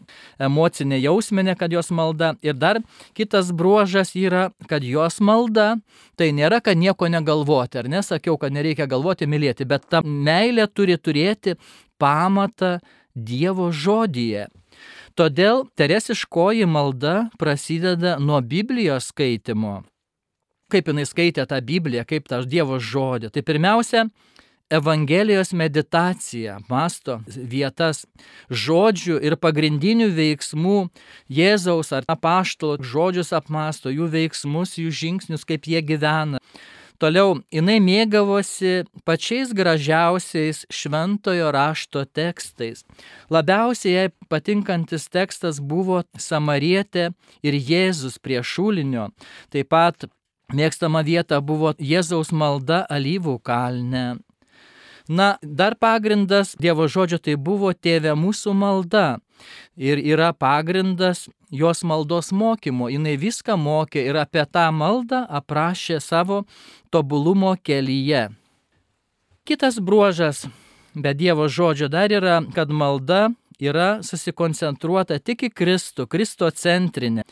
emocinę 0.48 1.00
jausminę, 1.00 1.56
kad 1.60 1.72
jos 1.76 1.92
malda. 1.96 2.34
Ir 2.44 2.56
dar 2.56 2.80
kitas 3.16 3.52
bruožas 3.52 4.14
yra, 4.16 4.50
kad 4.72 4.84
jos 4.84 5.20
malda 5.20 5.74
tai 6.20 6.30
nėra, 6.36 6.62
kad 6.64 6.80
nieko 6.80 7.08
negalvoti. 7.12 7.80
Ar 7.80 7.92
nesakiau, 7.92 8.38
kad 8.40 8.56
nereikia 8.56 8.88
galvoti, 8.88 9.28
mylėti, 9.28 9.68
bet 9.68 9.88
ta 9.92 10.00
meilė 10.04 10.68
turi 10.72 10.96
turėti 10.96 11.58
pamatą 12.00 12.78
Dievo 13.20 13.68
žodyje. 13.74 14.48
Todėl 15.18 15.66
teresiškoji 15.80 16.68
malda 16.70 17.30
prasideda 17.39 18.18
nuo 18.20 18.42
Biblijos 18.42 19.10
skaitimo. 19.13 19.84
Kaip 20.70 20.89
jinai 20.92 21.06
skaitė 21.10 21.48
tą 21.50 21.58
Bibliją, 21.66 22.06
kaip 22.06 22.28
tą 22.30 22.44
Dievo 22.46 22.78
žodį. 22.78 23.32
Tai 23.34 23.42
pirmiausia, 23.46 24.06
Evangelijos 24.70 25.50
meditacija, 25.58 26.60
masto 26.70 27.16
vietas, 27.25 28.04
žodžių 28.54 29.16
ir 29.25 29.34
pagrindinių 29.42 30.12
veiksmų 30.13 30.75
Jėzaus 31.25 31.89
ar 31.98 32.06
apaštalo 32.06 32.78
žodžius 32.78 33.34
apmasto, 33.34 33.89
jų 33.89 34.12
veiksmus, 34.13 34.75
jų 34.78 34.94
žingsnius, 34.94 35.48
kaip 35.50 35.66
jie 35.66 35.82
gyvena. 35.82 36.38
Toliau, 37.00 37.38
jinai 37.48 37.77
mėgavosi 37.79 38.84
pačiais 39.08 39.53
gražiausiais 39.56 40.65
šventojo 40.68 41.48
rašto 41.56 42.03
tekstais. 42.03 42.84
Labiausiai 43.32 43.94
jai 43.94 44.08
patinkantis 44.27 45.08
tekstas 45.08 45.62
buvo 45.63 46.01
Samarietė 46.20 47.13
ir 47.39 47.56
Jėzus 47.56 48.20
prie 48.20 48.41
šulinio. 48.44 49.08
Taip 49.48 49.72
pat 49.72 50.10
mėgstama 50.51 51.06
vieta 51.08 51.39
buvo 51.39 51.72
Jėzaus 51.79 52.34
malda 52.36 52.84
alyvų 52.91 53.38
kalne. 53.48 54.20
Na, 55.10 55.38
dar 55.41 55.79
pagrindas 55.79 56.51
Dievo 56.60 56.86
žodžio 56.91 57.18
tai 57.18 57.39
buvo 57.39 57.72
tėvė 57.72 58.12
mūsų 58.20 58.51
malda. 58.53 59.22
Ir 59.79 60.03
yra 60.03 60.34
pagrindas 60.36 61.29
jos 61.50 61.84
maldos 61.84 62.32
mokymo. 62.32 62.89
Jis 62.89 63.20
viską 63.20 63.58
mokė 63.58 64.06
ir 64.10 64.18
apie 64.22 64.46
tą 64.46 64.70
maldą 64.72 65.25
aprašė 65.29 66.00
savo 66.01 66.44
tobulumo 66.91 67.56
kelyje. 67.63 68.29
Kitas 69.46 69.79
bruožas 69.79 70.46
be 70.94 71.13
Dievo 71.13 71.48
žodžio 71.50 71.89
dar 71.89 72.12
yra, 72.12 72.41
kad 72.53 72.70
malda 72.70 73.29
yra 73.60 74.00
susikoncentruota 74.06 75.20
tik 75.20 75.48
į 75.48 75.53
Kristų, 75.53 76.08
Kristo 76.08 76.50
centrinė. 76.51 77.25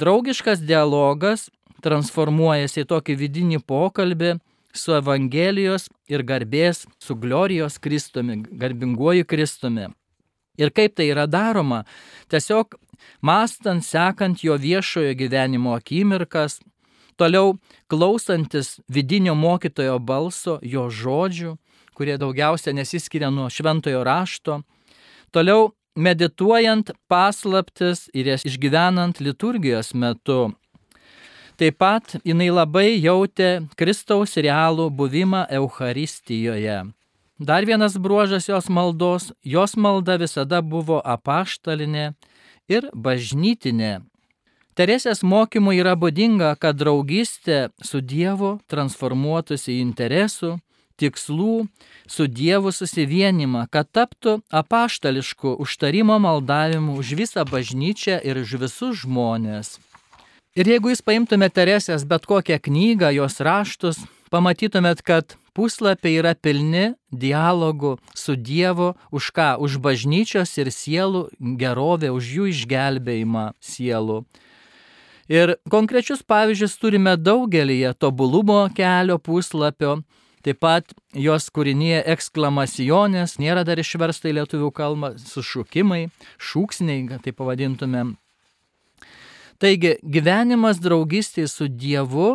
Draugiškas 0.00 0.60
dialogas 0.66 1.48
transformuojasi 1.84 2.82
į 2.82 2.88
tokį 2.90 3.16
vidinį 3.20 3.60
pokalbį 3.62 4.38
su 4.74 4.94
Evangelijos 4.96 5.86
ir 6.10 6.24
garbės, 6.26 6.84
su 6.98 7.14
glorijos 7.14 7.78
Kristumi, 7.78 8.40
garbinguoju 8.50 9.26
Kristumi. 9.28 9.92
Ir 10.58 10.70
kaip 10.74 10.94
tai 10.98 11.08
yra 11.10 11.26
daroma? 11.26 11.82
Tiesiog 12.30 12.76
mastant, 13.20 13.84
sekant 13.84 14.44
jo 14.44 14.56
viešojo 14.56 15.14
gyvenimo 15.14 15.74
akimirkas, 15.74 16.60
toliau 17.16 17.56
klausantis 17.88 18.80
vidinio 18.88 19.34
mokytojo 19.34 19.98
balso, 19.98 20.58
jo 20.62 20.88
žodžių, 20.90 21.54
kurie 21.94 22.18
daugiausia 22.18 22.74
nesiskiria 22.74 23.30
nuo 23.30 23.48
šventojo 23.50 24.02
rašto. 24.04 24.62
Toliau 25.30 25.72
medituojant 25.94 26.90
paslaptis 27.08 28.08
ir 28.14 28.32
jas 28.32 28.44
išgyvenant 28.46 29.20
liturgijos 29.22 29.94
metu. 29.94 30.52
Taip 31.54 31.78
pat 31.78 32.16
jinai 32.26 32.50
labai 32.50 32.96
jautė 32.98 33.62
Kristaus 33.78 34.34
realų 34.34 34.88
buvimą 34.90 35.44
Euharistijoje. 35.54 36.80
Dar 37.38 37.66
vienas 37.66 37.94
bruožas 37.98 38.48
jos 38.48 38.68
maldos- 38.68 39.32
jos 39.54 39.76
malda 39.76 40.16
visada 40.18 40.62
buvo 40.62 41.00
apaštalinė 41.04 42.14
ir 42.68 42.88
bažnytinė. 42.92 44.00
Teresės 44.74 45.22
mokymui 45.22 45.78
yra 45.78 45.94
būdinga, 45.94 46.56
kad 46.58 46.74
draugystė 46.80 47.68
su 47.78 48.00
Dievu 48.02 48.56
transformuotųsi 48.66 49.76
į 49.76 49.82
interesų, 49.84 50.56
tikslų, 50.98 51.66
su 52.10 52.26
Dievu 52.26 52.72
susivienimą, 52.74 53.68
kad 53.70 53.90
taptų 53.94 54.40
apaštališku 54.50 55.54
užtarimo 55.62 56.18
maldavimu 56.18 56.98
už 56.98 57.14
visą 57.18 57.46
bažnyčią 57.46 58.18
ir 58.26 58.42
už 58.42 58.56
visus 58.66 59.04
žmonės. 59.04 59.78
Ir 60.58 60.70
jeigu 60.70 60.90
jūs 60.92 61.02
paimtumėte 61.02 61.62
Teresės 61.62 62.04
bet 62.06 62.26
kokią 62.30 62.60
knygą, 62.62 63.10
jos 63.14 63.40
raštus, 63.42 64.02
pamatytumėt, 64.30 65.02
kad 65.02 65.34
puslapiai 65.54 66.18
yra 66.20 66.34
pilni 66.34 66.92
dialogų 67.10 67.96
su 68.14 68.36
Dievu 68.36 68.92
už 69.14 69.30
ką? 69.36 69.50
Už 69.62 69.78
bažnyčios 69.78 70.52
ir 70.58 70.72
sielų 70.74 71.28
gerovę, 71.60 72.10
už 72.14 72.32
jų 72.38 72.50
išgelbėjimą 72.52 73.52
sielų. 73.62 74.24
Ir 75.32 75.56
konkrečius 75.72 76.20
pavyzdžius 76.26 76.76
turime 76.76 77.14
daugelįje 77.16 77.94
tobulumo 77.96 78.66
kelio 78.76 79.16
puslapio, 79.16 80.02
Taip 80.44 80.58
pat 80.60 80.92
jos 81.16 81.46
kūrinėje 81.56 82.02
eksklamacionės 82.12 83.38
nėra 83.40 83.62
dar 83.64 83.80
išversta 83.80 84.28
į 84.28 84.34
lietuvių 84.42 84.68
kalbą, 84.76 85.14
sušūkimai, 85.16 86.10
šūksniai, 86.36 87.06
tai 87.24 87.32
pavadintumėm. 87.32 88.10
Taigi 89.56 89.94
gyvenimas 90.04 90.82
draugystėje 90.84 91.48
su 91.48 91.70
Dievu 91.72 92.34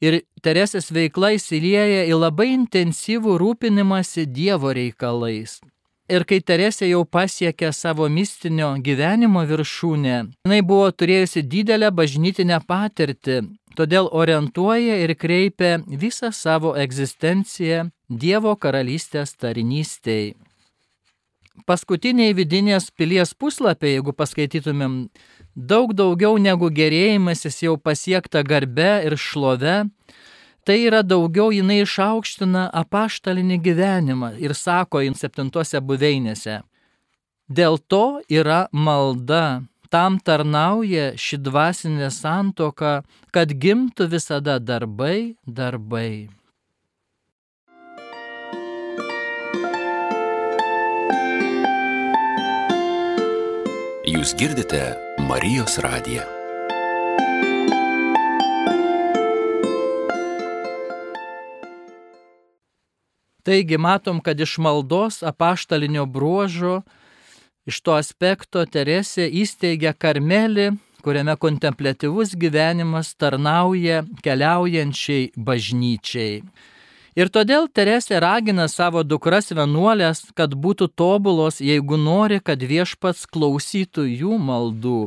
ir 0.00 0.22
Teresės 0.42 0.92
veikla 0.94 1.34
įsilieja 1.36 2.04
į 2.08 2.14
labai 2.18 2.52
intensyvų 2.54 3.38
rūpinimąsi 3.42 4.26
Dievo 4.26 4.72
reikalais. 4.76 5.58
Ir 6.08 6.24
kai 6.24 6.38
Teresė 6.40 6.88
jau 6.88 7.04
pasiekė 7.04 7.72
savo 7.76 8.08
mistinio 8.08 8.70
gyvenimo 8.80 9.42
viršūnę, 9.44 10.18
jinai 10.46 10.60
buvo 10.64 10.88
turėjusi 10.90 11.42
didelę 11.44 11.90
bažnytinę 11.92 12.62
patirtį 12.64 13.42
todėl 13.78 14.10
orientuoja 14.10 14.98
ir 15.04 15.14
kreipia 15.14 15.78
visą 15.86 16.32
savo 16.34 16.74
egzistenciją 16.78 17.88
Dievo 18.08 18.54
karalystės 18.56 19.34
tarnystėj. 19.36 20.32
Paskutiniai 21.68 22.32
vidinės 22.32 22.88
pilies 22.96 23.34
puslapiai, 23.36 23.98
jeigu 23.98 24.14
paskaitytumėm, 24.16 24.94
daug 25.58 25.90
daugiau 25.98 26.38
negu 26.38 26.70
gerėjimasis 26.70 27.62
jau 27.66 27.74
pasiekta 27.76 28.44
garbe 28.46 28.90
ir 29.04 29.18
šlove, 29.18 29.88
tai 30.62 30.78
yra 30.86 31.02
daugiau 31.02 31.50
jinai 31.50 31.82
išaukština 31.82 32.68
apaštalinį 32.82 33.58
gyvenimą 33.66 34.36
ir 34.38 34.54
sako 34.54 35.02
į 35.02 35.16
septintose 35.18 35.82
buveinėse. 35.82 36.62
Dėl 37.48 37.80
to 37.90 38.20
yra 38.30 38.68
malda 38.70 39.64
Tam 39.88 40.18
tarnauja 40.20 41.14
ši 41.16 41.38
dvasinė 41.40 42.10
santoka, 42.12 42.98
kad 43.32 43.54
gimtų 43.56 44.10
visada 44.12 44.58
darbai, 44.60 45.36
darbai. 45.48 46.28
Jūs 54.08 54.34
girdite 54.36 55.07
Marijos 55.28 55.78
radiją. 55.78 56.22
Taigi 63.42 63.78
matom, 63.78 64.20
kad 64.20 64.40
iš 64.40 64.58
maldos 64.58 65.22
apaštalinio 65.22 66.06
bruožo 66.06 66.80
Iš 67.68 67.82
to 67.84 67.92
aspekto 68.00 68.62
Teresė 68.64 69.26
įsteigia 69.42 69.90
karmelį, 69.92 70.70
kuriame 71.04 71.34
kontemplatyvus 71.36 72.30
gyvenimas 72.40 73.10
tarnauja 73.20 74.06
keliaujančiai 74.24 75.26
bažnyčiai. 75.36 76.38
Ir 77.16 77.30
todėl 77.32 77.70
Teresė 77.72 78.20
ragina 78.20 78.68
savo 78.68 79.04
dukras 79.04 79.52
vienuolės, 79.54 80.26
kad 80.36 80.52
būtų 80.52 80.90
tobulos, 80.92 81.62
jeigu 81.64 81.96
nori, 81.96 82.40
kad 82.40 82.60
viešpats 82.60 83.24
klausytų 83.30 84.04
jų 84.10 84.36
maldų. 84.42 85.00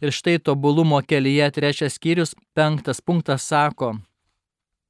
Ir 0.00 0.14
štai 0.14 0.38
tobulumo 0.38 1.02
kelyje 1.04 1.50
trečias 1.54 2.00
skyrius, 2.00 2.34
penktas 2.56 3.00
punktas 3.04 3.46
sako, 3.46 3.94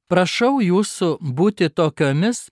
Prašau 0.05 0.59
jūsų 0.61 1.15
būti 1.17 1.65
tokiomis, 1.73 2.43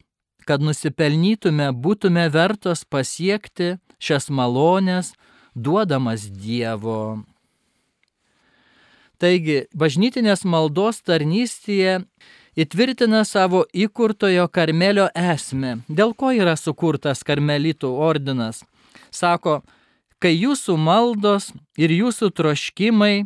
kad 0.41 0.63
nusipelnytume, 0.65 1.67
būtume 1.69 2.23
vertos 2.33 2.81
pasiekti 2.81 3.75
šias 4.01 4.31
malonės 4.33 5.11
duodamas 5.53 6.25
Dievo. 6.33 7.21
Taigi, 9.21 9.67
bažnytinės 9.77 10.41
maldos 10.49 11.03
tarnystėje 11.05 12.01
įtvirtina 12.59 13.23
savo 13.25 13.63
įkurtojo 13.73 14.47
karmelio 14.51 15.07
esmę. 15.15 15.79
Dėl 15.89 16.13
ko 16.17 16.31
yra 16.35 16.55
sukurtas 16.59 17.23
karmelitų 17.25 17.89
ordinas? 17.89 18.63
Sako, 19.13 19.61
kai 20.21 20.33
jūsų 20.35 20.77
maldos 20.77 21.51
ir 21.77 21.93
jūsų 21.93 22.31
troškimai 22.37 23.25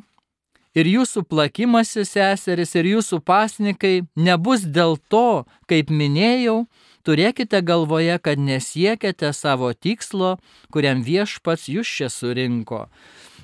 ir 0.77 0.89
jūsų 0.89 1.23
plakimasis 1.29 2.13
seseris 2.15 2.75
ir 2.77 2.91
jūsų 2.93 3.21
pasnikai 3.25 4.01
nebus 4.15 4.65
dėl 4.65 4.97
to, 5.11 5.45
kaip 5.69 5.89
minėjau, 5.89 6.65
turėkite 7.07 7.61
galvoje, 7.65 8.17
kad 8.19 8.39
nesiekėte 8.39 9.31
savo 9.33 9.71
tikslo, 9.73 10.37
kuriam 10.73 11.03
viešpats 11.05 11.69
jūs 11.71 11.87
čia 11.99 12.11
surinko. 12.13 12.87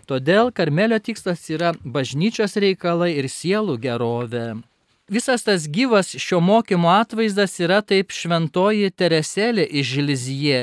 Todėl 0.10 0.52
Karmelio 0.52 1.00
tikslas 1.00 1.46
yra 1.54 1.72
bažnyčios 1.80 2.58
reikalai 2.60 3.14
ir 3.16 3.30
sielų 3.32 3.78
gerovė. 3.80 4.48
Visas 5.10 5.44
tas 5.44 5.68
gyvas 5.68 6.16
šio 6.18 6.40
mokymo 6.40 6.88
atvaizdas 6.90 7.60
yra 7.60 7.82
taip 7.84 8.12
šventoji 8.16 8.88
Tereselė 8.96 9.66
iš 9.68 9.88
Žilizie, 9.98 10.60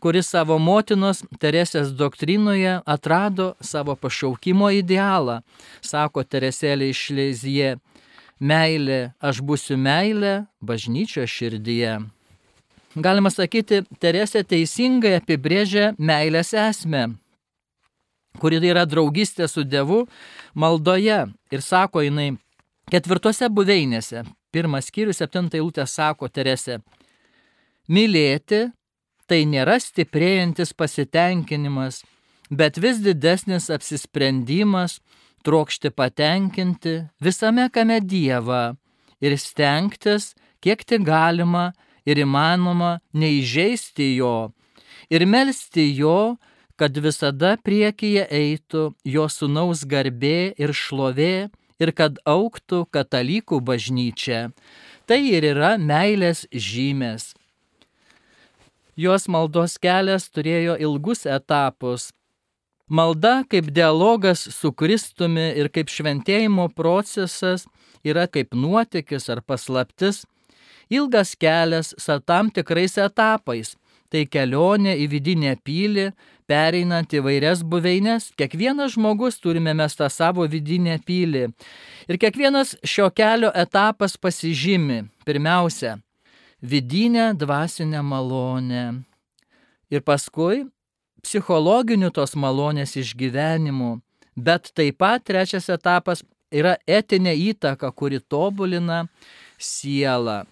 kuri 0.00 0.22
savo 0.24 0.56
motinos 0.58 1.20
Teresės 1.36 1.90
doktrinoje 1.92 2.78
atrado 2.88 3.52
savo 3.60 3.92
pašaukimo 3.94 4.70
idealą. 4.72 5.42
Sako 5.84 6.24
Tereselė 6.24 6.88
iš 6.88 7.02
Žilizie, 7.10 7.74
meilė, 8.40 9.12
aš 9.20 9.42
būsiu 9.44 9.76
meilė 9.76 10.46
bažnyčio 10.64 11.26
širdyje. 11.28 11.98
Galima 12.96 13.28
sakyti, 13.28 13.82
Teresė 14.00 14.40
teisingai 14.40 15.18
apibrėžia 15.18 15.92
meilės 15.98 16.54
esmę, 16.56 17.10
kuri 18.40 18.56
yra 18.56 18.86
draugystė 18.88 19.52
su 19.52 19.68
Dievu 19.68 20.06
maldoje. 20.56 21.26
Ir 21.52 21.60
sako 21.60 22.00
jinai 22.08 22.38
ketvirtose 22.90 23.48
buveinėse, 23.52 24.24
pirmas 24.52 24.88
skyrius, 24.90 25.20
septinta 25.20 25.58
eilutė 25.58 25.86
sako 25.86 26.28
Teresė, 26.28 26.80
mylėti 27.88 28.70
tai 29.28 29.42
nėra 29.48 29.78
stiprėjantis 29.80 30.74
pasitenkinimas, 30.76 32.02
bet 32.50 32.80
vis 32.82 33.00
didesnis 33.04 33.70
apsisprendimas 33.72 34.98
trokšti 35.46 35.90
patenkinti 35.90 36.98
visame 37.22 37.68
kame 37.72 38.00
Dievą 38.00 38.74
ir 39.22 39.38
stengtis, 39.38 40.34
kiek 40.62 40.84
tik 40.84 41.06
galima, 41.06 41.72
ir 42.06 42.18
įmanoma 42.18 42.98
neįžeisti 43.14 44.16
jo 44.16 44.50
ir 45.12 45.26
melstį 45.28 45.86
jo, 45.98 46.18
kad 46.80 46.96
visada 47.04 47.56
priekyje 47.62 48.24
eitų 48.32 48.84
jo 49.14 49.26
sunaus 49.30 49.84
garbė 49.88 50.52
ir 50.58 50.72
šlovė 50.74 51.50
ir 51.82 51.92
kad 51.96 52.18
auktų 52.28 52.86
katalikų 52.94 53.60
bažnyčia. 53.64 54.50
Tai 55.06 55.18
ir 55.18 55.44
yra 55.52 55.74
meilės 55.78 56.46
žymės. 56.54 57.32
Jos 58.96 59.26
maldos 59.26 59.78
kelias 59.82 60.28
turėjo 60.30 60.76
ilgus 60.78 61.24
etapus. 61.26 62.10
Malda 62.92 63.40
kaip 63.48 63.70
dialogas 63.72 64.42
su 64.52 64.68
Kristumi 64.76 65.48
ir 65.56 65.70
kaip 65.72 65.88
šventėjimo 65.88 66.68
procesas 66.76 67.64
yra 68.04 68.26
kaip 68.28 68.52
nuotykis 68.52 69.30
ar 69.32 69.40
paslaptis, 69.40 70.26
ilgas 70.92 71.32
kelias 71.40 71.94
su 71.96 72.18
tam 72.26 72.50
tikrais 72.52 72.98
etapais. 73.00 73.76
Tai 74.12 74.26
kelionė 74.28 74.92
į 75.00 75.06
vidinę 75.08 75.54
pylį, 75.64 76.10
pereinant 76.44 77.14
įvairias 77.16 77.62
buveines. 77.64 78.28
Kiekvienas 78.36 78.92
žmogus 78.96 79.40
turime 79.40 79.72
mes 79.72 79.96
tą 79.96 80.10
savo 80.12 80.44
vidinę 80.44 80.98
pylį. 81.06 81.46
Ir 82.12 82.20
kiekvienas 82.20 82.74
šio 82.84 83.08
kelio 83.16 83.48
etapas 83.56 84.18
pasižymi. 84.20 85.06
Pirmiausia, 85.24 85.96
vidinę 86.60 87.32
dvasinę 87.40 88.02
malonę. 88.04 88.84
Ir 89.88 90.04
paskui 90.04 90.66
psichologinių 91.24 92.12
tos 92.12 92.36
malonės 92.36 92.96
išgyvenimų. 93.00 93.96
Bet 94.36 94.72
taip 94.76 95.00
pat 95.00 95.24
trečias 95.28 95.68
etapas 95.72 96.24
yra 96.52 96.76
etinė 96.86 97.34
įtaka, 97.52 97.92
kuri 97.92 98.20
tobulina 98.20 99.06
sielą. 99.58 100.42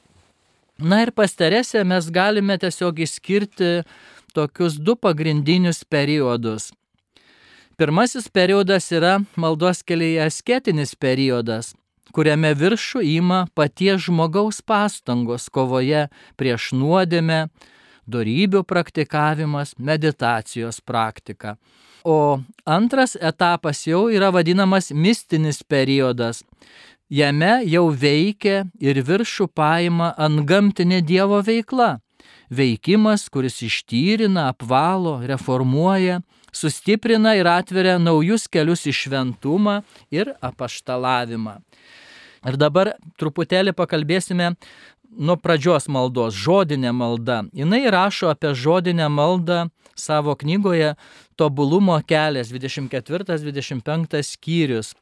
Na 0.81 1.03
ir 1.03 1.11
pas 1.13 1.35
Teresę 1.37 1.85
mes 1.85 2.09
galime 2.11 2.57
tiesiog 2.59 3.03
išskirti 3.05 3.83
tokius 4.33 4.79
du 4.81 4.97
pagrindinius 4.97 5.85
periodus. 5.85 6.71
Pirmasis 7.77 8.29
periodas 8.29 8.89
yra 8.93 9.19
maldos 9.37 9.83
kelyje 9.85 10.23
asketinis 10.25 10.95
periodas, 10.97 11.75
kuriame 12.17 12.55
viršų 12.57 13.05
ima 13.17 13.43
paties 13.55 14.07
žmogaus 14.07 14.63
pastangos 14.65 15.49
kovoje 15.53 16.07
prieš 16.41 16.73
nuodėmę, 16.73 17.47
darybių 18.11 18.65
praktikavimas, 18.65 19.77
meditacijos 19.79 20.81
praktika. 20.81 21.57
O 22.05 22.41
antras 22.65 23.17
etapas 23.21 23.85
jau 23.85 24.07
yra 24.09 24.31
vadinamas 24.33 24.89
mistinis 24.93 25.61
periodas. 25.63 26.41
Jame 27.11 27.65
jau 27.67 27.89
veikia 27.91 28.69
ir 28.79 29.01
viršų 29.03 29.49
paima 29.51 30.13
ant 30.15 30.45
gamtinė 30.47 31.01
Dievo 31.03 31.41
veikla. 31.43 31.97
Veikimas, 32.51 33.25
kuris 33.31 33.59
ištyrina, 33.67 34.49
apvalo, 34.53 35.17
reformuoja, 35.27 36.21
sustiprina 36.55 37.35
ir 37.39 37.51
atveria 37.51 37.97
naujus 37.99 38.47
kelius 38.47 38.87
į 38.87 38.95
šventumą 38.95 39.81
ir 40.15 40.31
apaštalavimą. 40.39 41.59
Ir 42.47 42.57
dabar 42.57 42.95
truputėlį 43.19 43.75
pakalbėsime 43.75 44.55
nuo 45.11 45.35
pradžios 45.35 45.91
maldos, 45.91 46.39
žodinė 46.39 46.95
malda. 46.95 47.43
Jis 47.51 47.91
rašo 47.91 48.31
apie 48.31 48.55
žodinę 48.55 49.11
maldą 49.11 49.67
savo 49.99 50.39
knygoje 50.39 50.95
Tobulumo 51.35 51.99
kelias 52.07 52.55
24-25 52.55 54.23
skyrius. 54.23 54.95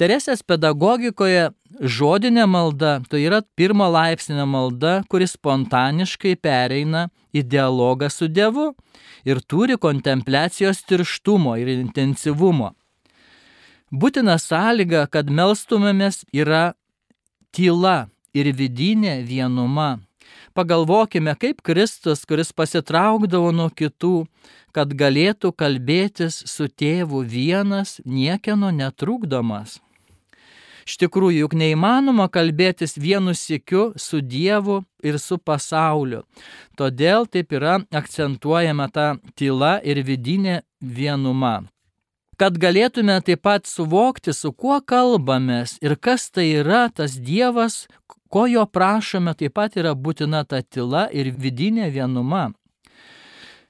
Teresės 0.00 0.40
pedagogikoje 0.40 1.50
žodinė 1.84 2.46
malda 2.48 3.02
tai 3.12 3.18
yra 3.26 3.42
pirmo 3.52 3.84
laipsnio 3.92 4.46
malda, 4.48 5.02
kuris 5.12 5.34
spontaniškai 5.36 6.38
pereina 6.40 7.10
į 7.36 7.42
dialogą 7.44 8.08
su 8.08 8.30
Dievu 8.32 8.70
ir 9.28 9.42
turi 9.44 9.76
kontempliacijos 9.76 10.80
tirštumo 10.88 11.58
ir 11.60 11.68
intensyvumo. 11.74 12.70
Būtina 13.92 14.38
sąlyga, 14.40 15.04
kad 15.12 15.28
melstumėmės, 15.28 16.22
yra 16.32 16.72
tyla, 17.52 18.08
ir 18.32 18.52
vidinė 18.56 19.18
vienuma. 19.26 19.98
Pagalvokime, 20.54 21.34
kaip 21.36 21.60
Kristus, 21.66 22.24
kuris 22.24 22.54
pasitraukdavo 22.56 23.52
nuo 23.52 23.68
kitų, 23.68 24.24
kad 24.72 24.96
galėtų 24.96 25.52
kalbėtis 25.52 26.40
su 26.48 26.70
tėvu 26.70 27.20
vienas, 27.26 27.98
niekieno 28.06 28.72
netrukdomas. 28.74 29.78
Iš 30.90 30.96
tikrųjų, 30.98 31.44
juk 31.44 31.54
neįmanoma 31.54 32.26
kalbėtis 32.34 32.96
vienu 32.98 33.30
sikiu 33.38 33.92
su 33.94 34.18
Dievu 34.18 34.80
ir 35.06 35.20
su 35.22 35.38
pasauliu. 35.38 36.24
Todėl 36.74 37.28
taip 37.30 37.54
yra 37.54 37.78
akcentuojama 37.94 38.88
ta 38.90 39.12
tyla 39.38 39.76
ir 39.86 40.02
vidinė 40.02 40.62
vienuma 40.80 41.60
kad 42.40 42.54
galėtume 42.56 43.18
taip 43.20 43.42
pat 43.44 43.66
suvokti, 43.68 44.32
su 44.32 44.48
kuo 44.56 44.78
kalbamės 44.80 45.74
ir 45.84 45.92
kas 46.00 46.30
tai 46.32 46.46
yra 46.62 46.86
tas 46.88 47.18
Dievas, 47.20 47.82
Ko 48.30 48.46
jo 48.46 48.62
prašome, 48.66 49.34
taip 49.34 49.56
pat 49.58 49.74
yra 49.74 49.96
būtina 49.98 50.44
ta 50.46 50.60
tyla 50.62 51.08
ir 51.10 51.32
vidinė 51.34 51.88
vienuma. 51.90 52.52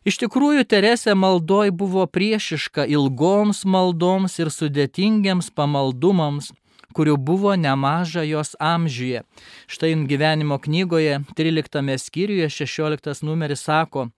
Iš 0.05 0.19
tikrųjų, 0.21 0.67
Teresė 0.69 1.15
maldoj 1.17 1.73
buvo 1.77 2.05
priešiška 2.05 2.85
ilgoms 2.93 3.65
maldoms 3.65 4.37
ir 4.41 4.53
sudėtingiams 4.53 5.49
pamaldumams, 5.57 6.53
kurių 6.97 7.17
buvo 7.17 7.55
nemaža 7.57 8.25
jos 8.29 8.55
amžiuje. 8.61 9.23
Štai 9.71 9.95
gyvenimo 10.11 10.59
knygoje 10.59 11.21
13 11.37 11.99
skyriuje 11.99 12.49
16 12.51 13.25
numeris 13.27 13.65
sako, 13.67 14.09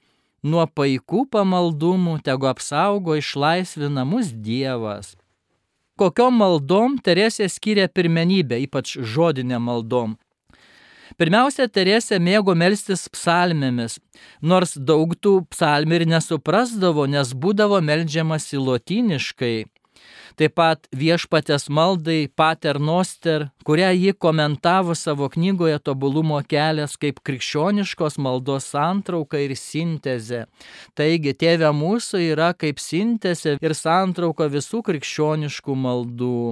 nuo 0.42 0.66
paikų 0.66 1.26
pamaldumų 1.30 2.18
tegu 2.26 2.48
apsaugo 2.50 3.16
išlaisvina 3.18 4.04
mus 4.04 4.32
Dievas. 4.32 5.14
Kokiom 6.00 6.38
maldom 6.40 6.96
Teresė 6.98 7.46
skiria 7.52 7.86
pirmenybę, 7.88 8.58
ypač 8.64 8.96
žodinė 8.96 9.60
maldom. 9.62 10.16
Pirmiausia, 11.20 11.68
Teresė 11.68 12.16
mėgo 12.18 12.54
melstis 12.56 13.04
psalmėmis, 13.12 13.98
nors 14.40 14.72
daug 14.74 15.12
tų 15.14 15.42
psalmių 15.52 16.00
ir 16.00 16.06
nesuprasdavo, 16.14 17.04
nes 17.06 17.34
būdavo 17.36 17.82
melžiamasi 17.84 18.58
lotyniškai. 18.58 19.56
Taip 20.40 20.54
pat 20.56 20.88
viešpatės 20.96 21.68
maldai 21.68 22.26
Pater 22.28 22.78
Noster, 22.80 23.48
kurią 23.66 23.90
ji 23.92 24.14
komentavo 24.16 24.96
savo 24.96 25.28
knygoje 25.32 25.78
Tobulumo 25.84 26.40
kelias 26.48 26.96
kaip 27.00 27.20
krikščioniškos 27.26 28.18
maldos 28.22 28.70
santrauka 28.72 29.40
ir 29.42 29.54
sintezė. 29.58 30.46
Taigi, 30.96 31.36
tėvė 31.36 31.72
mūsų 31.76 32.24
yra 32.32 32.52
kaip 32.56 32.80
sintezė 32.80 33.58
ir 33.60 33.76
santrauka 33.76 34.48
visų 34.52 34.82
krikščioniškų 34.88 35.78
maldų. 35.86 36.42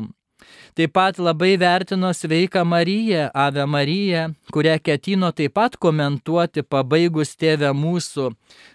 Taip 0.74 0.92
pat 0.96 1.18
labai 1.18 1.56
vertino 1.60 2.12
sveiką 2.16 2.64
Mariją, 2.64 3.28
Ave 3.34 3.66
Mariją, 3.66 4.22
kurią 4.54 4.78
ketino 4.86 5.32
taip 5.36 5.54
pat 5.58 5.76
komentuoti 5.76 6.64
pabaigus 6.64 7.34
tėvę 7.40 7.72
mūsų. 7.76 8.30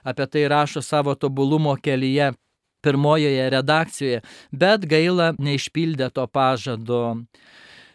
Apie 0.06 0.28
tai 0.30 0.46
rašo 0.52 0.84
savo 0.86 1.16
tobulumo 1.16 1.76
kelyje 1.82 2.34
pirmojoje 2.86 3.50
redakcijoje, 3.58 4.22
bet 4.54 4.86
gaila 4.90 5.34
neišpildė 5.42 6.12
to 6.14 6.28
pažado. 6.30 7.04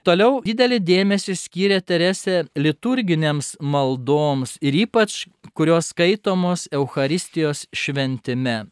Toliau 0.00 0.38
didelį 0.40 0.78
dėmesį 0.80 1.34
skyrė 1.36 1.80
Teresė 1.84 2.36
liturginėms 2.56 3.58
maldoms 3.60 4.56
ir 4.64 4.78
ypač 4.86 5.26
kurios 5.52 5.90
skaitomos 5.92 6.70
Euharistijos 6.72 7.66
šventime. 7.76 8.62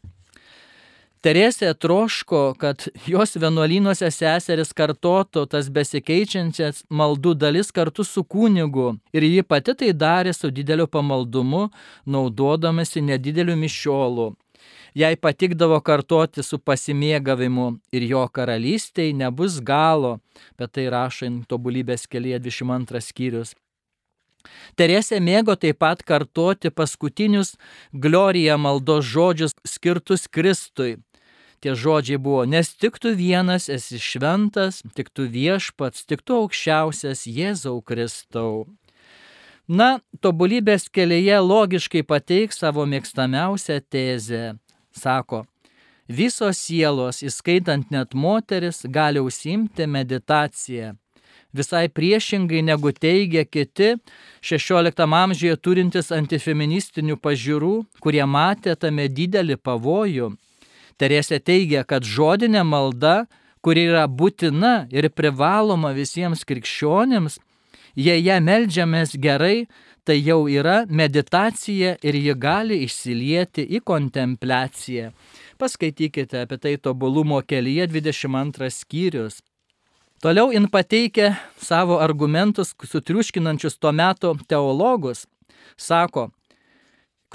Teresė 1.19 1.73
troško, 1.75 2.53
kad 2.55 2.85
jos 3.03 3.35
vienuolynuose 3.35 4.07
seseris 4.15 4.69
kartotų 4.71 5.43
tas 5.51 5.67
besikeičiančias 5.75 6.85
maldų 6.89 7.33
dalis 7.35 7.73
kartu 7.75 8.05
su 8.07 8.23
kunigu 8.23 8.93
ir 9.11 9.25
ji 9.27 9.43
pati 9.43 9.75
tai 9.81 9.89
darė 9.91 10.31
su 10.33 10.47
dideliu 10.47 10.87
pamaldumu, 10.87 11.67
naudodamasi 12.07 13.03
nedideliu 13.03 13.57
mišiolu. 13.59 14.31
Jai 14.99 15.13
patikdavo 15.15 15.77
kartoti 15.85 16.43
su 16.43 16.57
pasimėgavimu 16.59 17.69
ir 17.95 18.05
jo 18.09 18.25
karalystėje 18.35 19.15
nebus 19.15 19.59
galo, 19.63 20.17
bet 20.59 20.73
tai 20.75 20.89
rašant 20.91 21.45
tobulybės 21.47 22.03
kelyje 22.11 22.41
22 22.49 23.03
skyrius. 23.05 23.53
Teresė 24.79 25.19
mėgo 25.23 25.55
taip 25.59 25.79
pat 25.83 26.01
kartoti 26.03 26.71
paskutinius 26.71 27.53
glorija 27.93 28.57
maldos 28.57 29.07
žodžius 29.07 29.55
skirtus 29.67 30.27
Kristui 30.27 30.97
tie 31.59 31.75
žodžiai 31.75 32.19
buvo, 32.19 32.45
nes 32.47 32.71
tik 32.75 32.99
tu 32.99 33.11
vienas 33.15 33.67
esi 33.69 33.99
šventas, 33.99 34.81
tik 34.95 35.11
tu 35.11 35.27
viešpats, 35.27 36.05
tik 36.07 36.23
tu 36.23 36.37
aukščiausias 36.43 37.25
Jėzau 37.27 37.79
Kristau. 37.83 38.67
Na, 39.69 39.99
tobulybės 40.23 40.87
kelyje 40.89 41.37
logiškai 41.45 42.01
pateiks 42.07 42.63
savo 42.63 42.87
mėgstamiausią 42.89 43.83
tezę. 43.91 44.57
Sako, 44.95 45.43
visos 46.07 46.57
sielos, 46.57 47.21
įskaitant 47.23 47.91
net 47.91 48.13
moteris, 48.13 48.83
gali 48.85 49.21
užsimti 49.21 49.87
meditaciją. 49.87 50.95
Visai 51.53 51.87
priešingai 51.89 52.61
negu 52.61 52.91
teigia 52.93 53.41
kiti 53.45 53.95
16 54.45 55.05
amžiuje 55.05 55.55
turintis 55.57 56.11
antifeministinių 56.13 57.17
pažiūrų, 57.17 57.73
kurie 58.03 58.25
matė 58.25 58.75
tame 58.77 59.07
didelį 59.09 59.57
pavojų 59.57 60.29
Teresė 60.99 61.39
teigia, 61.39 61.85
kad 61.87 62.03
žodinė 62.03 62.65
malda, 62.67 63.23
kuri 63.63 63.85
yra 63.87 64.03
būtina 64.11 64.89
ir 64.91 65.07
privaloma 65.15 65.93
visiems 65.95 66.43
krikščionėms, 66.47 67.39
jei 67.95 68.23
ją 68.25 68.39
melžiamės 68.43 69.15
gerai, 69.21 69.67
tai 70.03 70.17
jau 70.21 70.47
yra 70.49 70.85
meditacija 70.89 71.97
ir 72.01 72.15
ji 72.15 72.33
gali 72.33 72.81
išsilieti 72.85 73.65
į 73.77 73.83
kontempliaciją. 73.85 75.11
Paskaitykite 75.59 76.45
apie 76.45 76.57
tai 76.57 76.77
tobulumo 76.77 77.41
kelyje 77.41 77.87
22 77.91 78.71
skyrius. 78.73 79.41
Toliau 80.19 80.51
in 80.51 80.67
pateikia 80.67 81.35
savo 81.57 81.99
argumentus 82.03 82.73
sutriuškinančius 82.83 83.77
tuo 83.79 83.91
metu 83.95 84.33
teologus. 84.47 85.27
Sako, 85.77 86.29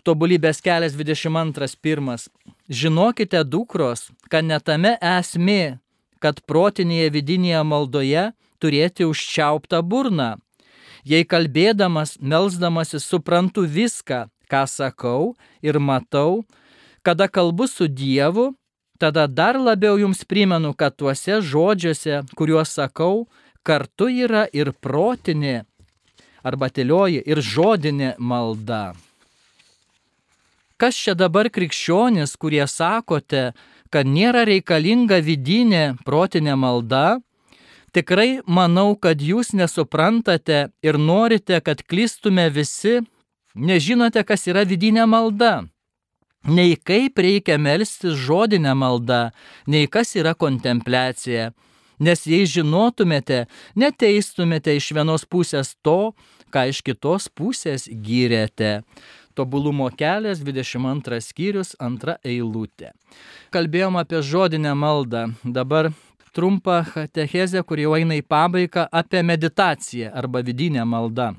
Tobulybės 0.02 0.58
kelias 0.60 0.96
22.1. 0.98 2.26
Žinokite, 2.68 3.44
dukros, 3.46 4.08
kad 4.28 4.44
netame 4.44 4.96
esmė, 4.98 5.78
kad 6.18 6.40
protinėje 6.48 7.12
vidinėje 7.14 7.62
maldoje 7.62 8.24
turėti 8.58 9.06
užčiauptą 9.06 9.82
burną. 9.86 10.34
Jei 11.04 11.24
kalbėdamas, 11.28 12.16
melzdamasis 12.20 13.04
suprantu 13.04 13.66
viską, 13.68 14.24
ką 14.48 14.64
sakau 14.68 15.34
ir 15.60 15.76
matau, 15.76 16.44
kada 17.04 17.28
kalbu 17.28 17.68
su 17.68 17.88
Dievu, 17.88 18.54
tada 18.98 19.26
dar 19.28 19.58
labiau 19.60 19.98
jums 20.00 20.24
primenu, 20.24 20.72
kad 20.72 20.96
tuose 20.96 21.42
žodžiuose, 21.44 22.22
kuriuos 22.36 22.72
sakau, 22.72 23.26
kartu 23.62 24.08
yra 24.08 24.46
ir 24.52 24.72
protinė 24.72 25.64
arba 26.44 26.68
tylioji 26.68 27.22
ir 27.24 27.40
žodinė 27.40 28.14
malda. 28.18 28.94
Kas 30.80 30.96
čia 30.98 31.14
dabar 31.16 31.48
krikščionis, 31.48 32.34
kurie 32.36 32.64
sakote, 32.68 33.52
kad 33.92 34.08
nėra 34.08 34.42
reikalinga 34.48 35.20
vidinė 35.24 35.84
protinė 36.04 36.56
malda, 36.58 37.20
tikrai 37.94 38.42
manau, 38.46 38.94
kad 38.98 39.22
jūs 39.22 39.54
nesuprantate 39.54 40.68
ir 40.84 40.98
norite, 40.98 41.60
kad 41.64 41.82
klystume 41.86 42.48
visi, 42.52 43.00
nežinote, 43.54 44.24
kas 44.26 44.48
yra 44.50 44.66
vidinė 44.68 45.06
malda. 45.08 45.62
Nei 46.44 46.76
kaip 46.76 47.16
reikia 47.16 47.56
melstis 47.56 48.18
žodinę 48.20 48.74
maldą, 48.76 49.30
nei 49.66 49.88
kas 49.88 50.12
yra 50.18 50.34
kontempliacija. 50.36 51.52
Nes 52.04 52.24
jei 52.26 52.44
žinotumėte, 52.50 53.44
neteistumėte 53.78 54.74
iš 54.76 54.90
vienos 54.92 55.24
pusės 55.24 55.72
to, 55.80 56.12
ką 56.52 56.66
iš 56.68 56.82
kitos 56.84 57.30
pusės 57.30 57.86
gyrėte. 57.88 58.82
Tobulumo 59.34 59.88
kelias 59.90 60.42
22 60.44 61.22
skyrius 61.24 61.72
2 61.80 62.18
eilutė. 62.22 62.92
Kalbėjom 63.54 63.96
apie 63.98 64.20
žodinę 64.22 64.74
maldą. 64.78 65.30
Dabar 65.42 65.90
trumpa 66.34 66.82
katechezė, 66.90 67.62
kur 67.62 67.80
jau 67.80 67.94
eina 67.96 68.18
į 68.18 68.24
pabaigą 68.26 68.88
apie 68.92 69.22
meditaciją 69.22 70.12
arba 70.14 70.42
vidinę 70.44 70.84
maldą. 70.84 71.32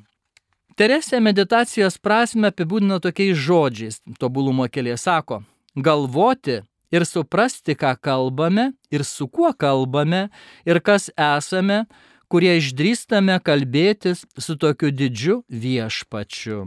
Teresė 0.76 1.22
meditacijos 1.24 1.96
prasme 2.04 2.50
apibūdina 2.52 3.00
tokiais 3.04 3.38
žodžiais. 3.40 4.02
Tobulumo 4.20 4.68
keliai 4.68 4.98
sako, 5.00 5.44
galvoti 5.76 6.62
ir 6.92 7.06
suprasti, 7.08 7.78
ką 7.80 7.94
kalbame 8.04 8.74
ir 8.92 9.06
su 9.08 9.28
kuo 9.28 9.54
kalbame 9.56 10.28
ir 10.68 10.82
kas 10.84 11.08
esame, 11.16 11.86
kurie 12.28 12.58
išdrįstame 12.60 13.38
kalbėtis 13.46 14.26
su 14.36 14.58
tokiu 14.60 14.92
didžiu 14.92 15.44
viešpačiu. 15.48 16.66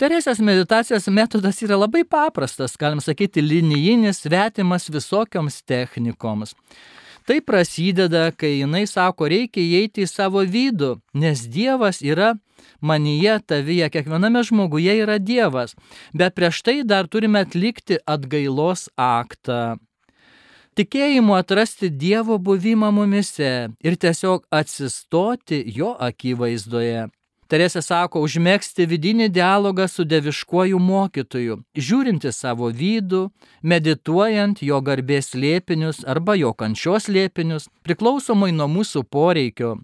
Teresės 0.00 0.40
meditacijos 0.42 1.06
metodas 1.12 1.60
yra 1.62 1.76
labai 1.78 2.02
paprastas, 2.08 2.78
galim 2.80 3.02
sakyti, 3.02 3.42
linijinis, 3.42 4.22
svetimas 4.24 4.88
visokioms 4.90 5.60
technikoms. 5.68 6.56
Tai 7.26 7.38
prasideda, 7.46 8.30
kai 8.34 8.56
jinai 8.60 8.82
sako, 8.90 9.28
reikia 9.30 9.62
įeiti 9.62 10.02
į 10.02 10.10
savo 10.10 10.42
vidų, 10.42 10.96
nes 11.14 11.44
Dievas 11.46 12.02
yra 12.02 12.32
manyje, 12.82 13.36
tavyje, 13.46 13.88
kiekviename 13.94 14.42
žmoguje 14.46 14.96
yra 15.04 15.20
Dievas. 15.22 15.76
Bet 16.12 16.34
prieš 16.34 16.62
tai 16.66 16.82
dar 16.82 17.06
turime 17.06 17.44
atlikti 17.46 18.00
atgailos 18.06 18.88
aktą. 18.98 19.78
Tikėjimu 20.72 21.36
atrasti 21.36 21.90
Dievo 21.92 22.38
buvimą 22.40 22.88
mumise 22.96 23.52
ir 23.84 23.98
tiesiog 24.00 24.46
atsistoti 24.50 25.62
jo 25.76 25.92
akivaizdoje. 26.00 27.10
Teresė 27.52 27.82
sako, 27.84 28.22
užmėgsti 28.24 28.86
vidinį 28.88 29.26
dialogą 29.28 29.84
su 29.84 30.06
deviškuoju 30.08 30.78
mokytoju, 30.80 31.58
žiūrinti 31.76 32.30
savo 32.32 32.70
vidų, 32.72 33.26
medituojant 33.60 34.62
jo 34.64 34.78
garbės 34.80 35.34
lėpinius 35.36 36.00
arba 36.08 36.38
jo 36.40 36.54
kančios 36.56 37.10
lėpinius, 37.12 37.68
priklausomai 37.84 38.54
nuo 38.56 38.70
mūsų 38.72 39.04
poreikio. 39.04 39.74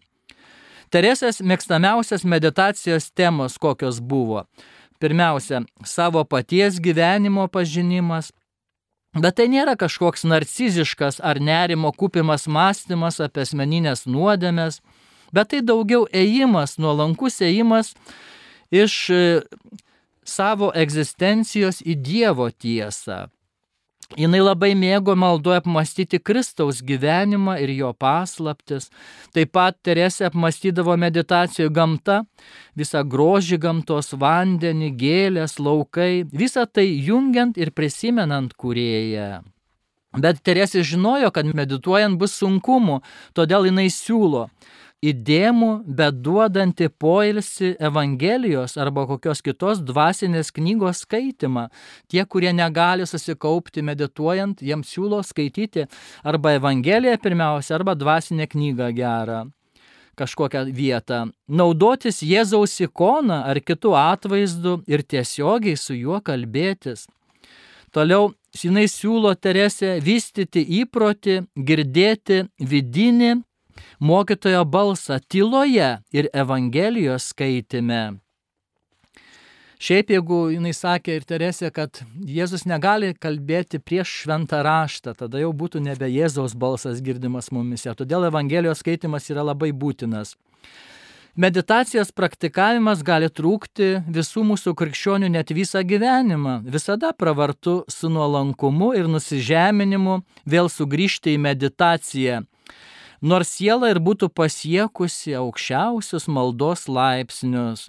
Teresės 0.89 1.43
mėgstamiausias 1.45 2.25
meditacijos 2.25 3.11
temos 3.13 3.61
kokios 3.61 4.01
buvo. 4.01 4.47
Pirmiausia, 4.99 5.61
savo 5.85 6.25
paties 6.25 6.81
gyvenimo 6.81 7.51
pažinimas, 7.53 8.33
Bet 9.17 9.39
tai 9.41 9.47
nėra 9.49 9.73
kažkoks 9.81 10.27
narciziškas 10.29 11.17
ar 11.25 11.41
nerimo 11.41 11.91
kupimas 11.97 12.45
mąstymas 12.47 13.17
apie 13.25 13.47
asmeninės 13.47 14.05
nuodėmės, 14.07 14.83
bet 15.33 15.53
tai 15.55 15.63
daugiau 15.63 16.07
ėjimas, 16.13 16.77
nuolankus 16.79 17.41
ėjimas 17.45 17.95
iš 18.71 19.01
savo 20.29 20.71
egzistencijos 20.77 21.83
į 21.85 21.97
Dievo 22.05 22.51
tiesą. 22.51 23.27
Jis 24.17 24.41
labai 24.41 24.71
mėgo 24.73 25.13
maldoje 25.13 25.61
apmastyti 25.61 26.17
Kristaus 26.17 26.79
gyvenimą 26.81 27.59
ir 27.61 27.69
jo 27.77 27.91
paslaptis. 27.93 28.89
Taip 29.37 29.53
pat 29.53 29.77
Teresė 29.85 30.31
apmastydavo 30.31 30.95
meditacijų 30.97 31.69
gamta, 31.69 32.23
visą 32.73 33.03
grožį 33.05 33.59
gamtos 33.61 34.15
vandenį, 34.17 34.89
gėlės, 34.97 35.59
laukai, 35.61 36.25
visą 36.33 36.65
tai 36.65 36.87
jungiant 36.89 37.61
ir 37.61 37.69
prisimenant 37.77 38.57
kurėją. 38.57 39.45
Bet 40.17 40.41
Teresė 40.41 40.81
žinojo, 40.89 41.29
kad 41.29 41.45
medituojant 41.45 42.17
bus 42.17 42.33
sunkumų, 42.41 43.03
todėl 43.37 43.69
jinai 43.69 43.91
siūlo 43.93 44.49
įdėmų, 45.05 45.71
bet 45.99 46.19
duodanti 46.25 46.89
poilsi 46.91 47.75
Evangelijos 47.79 48.77
arba 48.81 49.07
kokios 49.07 49.43
kitos 49.45 49.83
dvasinės 49.87 50.51
knygos 50.55 51.05
skaitimą. 51.05 51.69
Tie, 52.11 52.25
kurie 52.27 52.53
negali 52.53 53.07
susikaupti 53.07 53.85
medituojant, 53.87 54.63
jiems 54.63 54.91
siūlo 54.95 55.23
skaityti 55.23 55.87
arba 56.27 56.57
Evangeliją 56.59 57.19
pirmiausia, 57.23 57.77
arba 57.79 57.95
dvasinę 57.99 58.49
knygą 58.51 58.91
gerą 58.97 59.47
kažkokią 60.19 60.65
vietą, 60.75 61.29
naudotis 61.47 62.25
Jėzaus 62.27 62.73
ikoną 62.83 63.45
ar 63.47 63.61
kitų 63.63 63.93
atvaizdų 63.95 64.73
ir 64.91 65.05
tiesiogiai 65.07 65.79
su 65.79 65.95
juo 65.95 66.19
kalbėtis. 66.19 67.07
Toliau 67.95 68.33
jinai 68.51 68.89
siūlo 68.91 69.31
Teresė 69.39 69.99
vystyti 70.05 70.65
įprotį, 70.83 71.45
girdėti 71.55 72.43
vidinį 72.59 73.37
mokytojo 74.01 74.65
balsą 74.65 75.19
tyloje 75.29 75.99
ir 76.13 76.31
Evangelijos 76.33 77.33
skaitime. 77.33 78.19
Šiaip 79.79 80.09
jeigu 80.11 80.39
jinai 80.51 80.73
sakė 80.75 81.21
ir 81.21 81.25
Teresė, 81.27 81.69
kad 81.71 82.01
Jėzus 82.27 82.65
negali 82.67 83.13
kalbėti 83.15 83.79
prieš 83.79 84.25
šventą 84.25 84.59
raštą, 84.67 85.15
tada 85.15 85.39
jau 85.39 85.53
būtų 85.55 85.79
nebe 85.85 86.09
Jėzaus 86.11 86.57
balsas 86.59 86.99
girdimas 86.99 87.53
mumise. 87.55 87.95
Todėl 87.95 88.27
Evangelijos 88.27 88.83
skaitimas 88.83 89.31
yra 89.31 89.47
labai 89.47 89.71
būtinas. 89.71 90.35
Meditacijos 91.39 92.11
praktikavimas 92.11 93.05
gali 93.07 93.29
trūkti 93.31 94.01
visų 94.11 94.43
mūsų 94.49 94.75
krikščionių 94.81 95.29
net 95.31 95.55
visą 95.55 95.85
gyvenimą. 95.87 96.65
Visada 96.67 97.13
pravartu 97.15 97.85
su 97.87 98.11
nuolankumu 98.11 98.91
ir 98.99 99.07
nusižeminimu 99.07 100.19
vėl 100.43 100.67
sugrįžti 100.75 101.37
į 101.37 101.43
meditaciją 101.47 102.43
nors 103.23 103.55
siela 103.59 103.91
ir 103.93 104.01
būtų 104.03 104.31
pasiekusi 104.35 105.37
aukščiausius 105.39 106.29
maldos 106.29 106.87
laipsnius. 106.89 107.89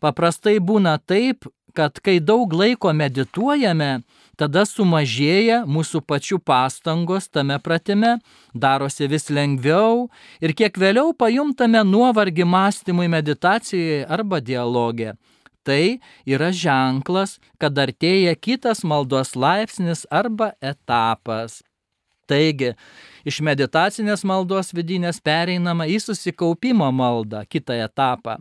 Paprastai 0.00 0.58
būna 0.60 0.96
taip, 0.98 1.46
kad 1.76 2.00
kai 2.00 2.16
daug 2.24 2.52
laiko 2.56 2.92
medituojame, 2.96 4.00
tada 4.40 4.64
sumažėja 4.68 5.62
mūsų 5.68 6.00
pačių 6.08 6.38
pastangos 6.40 7.28
tame 7.28 7.58
pratime, 7.60 8.16
darosi 8.54 9.08
vis 9.12 9.28
lengviau 9.28 10.08
ir 10.40 10.56
kiek 10.56 10.80
vėliau 10.80 11.12
pajumtame 11.12 11.84
nuovargį 11.84 12.48
mąstymui 12.48 13.10
meditacijai 13.12 14.04
arba 14.08 14.40
dialogė. 14.40 15.14
Tai 15.66 15.98
yra 16.30 16.52
ženklas, 16.54 17.40
kad 17.58 17.74
artėja 17.82 18.36
kitas 18.38 18.84
maldos 18.86 19.34
laipsnis 19.34 20.04
arba 20.14 20.52
etapas. 20.62 21.64
Taigi, 22.30 22.72
iš 23.26 23.42
meditacinės 23.42 24.22
maldos 24.24 24.72
vidinės 24.76 25.18
pereinama 25.24 25.88
į 25.90 25.98
susikaupimo 26.04 26.88
maldą, 26.94 27.42
kitą 27.50 27.76
etapą. 27.86 28.38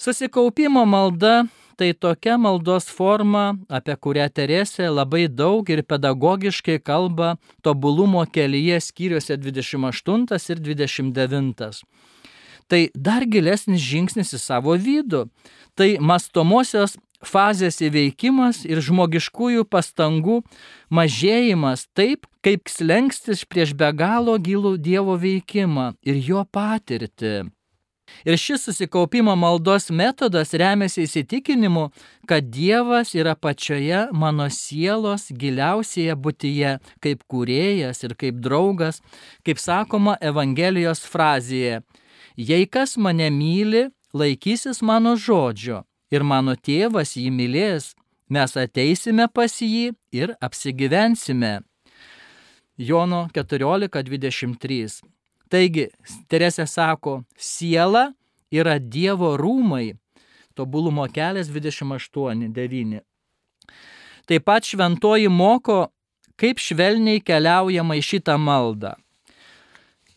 Susikaupimo 0.00 0.82
malda 0.88 1.44
tai 1.80 1.94
tokia 1.94 2.36
maldos 2.36 2.90
forma, 2.92 3.54
apie 3.72 3.94
kurią 3.96 4.26
Teresė 4.36 4.90
labai 4.92 5.26
daug 5.32 5.68
ir 5.72 5.80
pedagogiškai 5.88 6.76
kalba 6.84 7.36
tobulumo 7.64 8.26
kelyje 8.28 8.80
skyriuose 8.84 9.38
28 9.40 10.50
ir 10.52 10.60
29. 10.66 11.70
Tai 12.70 12.82
dar 12.94 13.24
gilesnis 13.26 13.80
žingsnis 13.80 14.34
į 14.36 14.40
savo 14.42 14.76
vidų. 14.76 15.24
Tai 15.74 15.88
mastomosios 16.04 16.98
fazės 17.26 17.80
įveikimas 17.84 18.64
ir 18.68 18.80
žmogiškųjų 18.84 19.66
pastangų 19.68 20.40
mažėjimas 20.90 21.86
taip, 21.94 22.26
kaip 22.44 22.68
slengstis 22.72 23.44
prieš 23.44 23.74
be 23.76 23.92
galo 23.92 24.36
gilų 24.40 24.76
Dievo 24.80 25.16
veikimą 25.20 25.94
ir 26.02 26.20
jo 26.24 26.44
patirtį. 26.44 27.50
Ir 28.26 28.34
šis 28.34 28.64
susikaupimo 28.66 29.36
maldos 29.38 29.86
metodas 29.94 30.50
remiasi 30.50 31.04
įsitikinimu, 31.06 31.84
kad 32.26 32.48
Dievas 32.50 33.14
yra 33.14 33.36
pačioje 33.38 34.08
mano 34.10 34.48
sielos 34.50 35.28
giliausioje 35.30 36.16
būtyje, 36.18 36.72
kaip 36.98 37.22
kūrėjas 37.30 38.02
ir 38.02 38.16
kaip 38.18 38.42
draugas, 38.42 38.98
kaip 39.46 39.62
sakoma 39.62 40.16
Evangelijos 40.18 41.04
frazėje 41.06 41.84
Jei 42.40 42.66
kas 42.66 42.96
mane 42.96 43.28
myli, 43.30 43.90
laikysis 44.16 44.80
mano 44.82 45.16
žodžio 45.16 45.82
ir 46.10 46.26
mano 46.26 46.56
tėvas 46.56 47.16
jį 47.16 47.30
mylės, 47.34 47.94
mes 48.28 48.56
ateisime 48.58 49.26
pas 49.32 49.54
jį 49.62 49.92
ir 50.14 50.34
apsigyvensime. 50.42 51.60
Jono 52.80 53.26
14.23. 53.34 55.02
Taigi, 55.50 55.88
Teresė 56.30 56.64
sako, 56.70 57.20
siela 57.36 58.10
yra 58.50 58.78
Dievo 58.78 59.34
rūmai. 59.36 59.96
Tobulumo 60.56 61.06
kelias 61.12 61.50
28.9. 61.50 63.00
Taip 64.30 64.44
pat 64.46 64.66
šventoji 64.66 65.28
moko, 65.32 65.90
kaip 66.40 66.60
švelniai 66.62 67.22
keliaujama 67.22 67.96
į 67.98 68.04
šitą 68.06 68.36
maldą. 68.38 68.94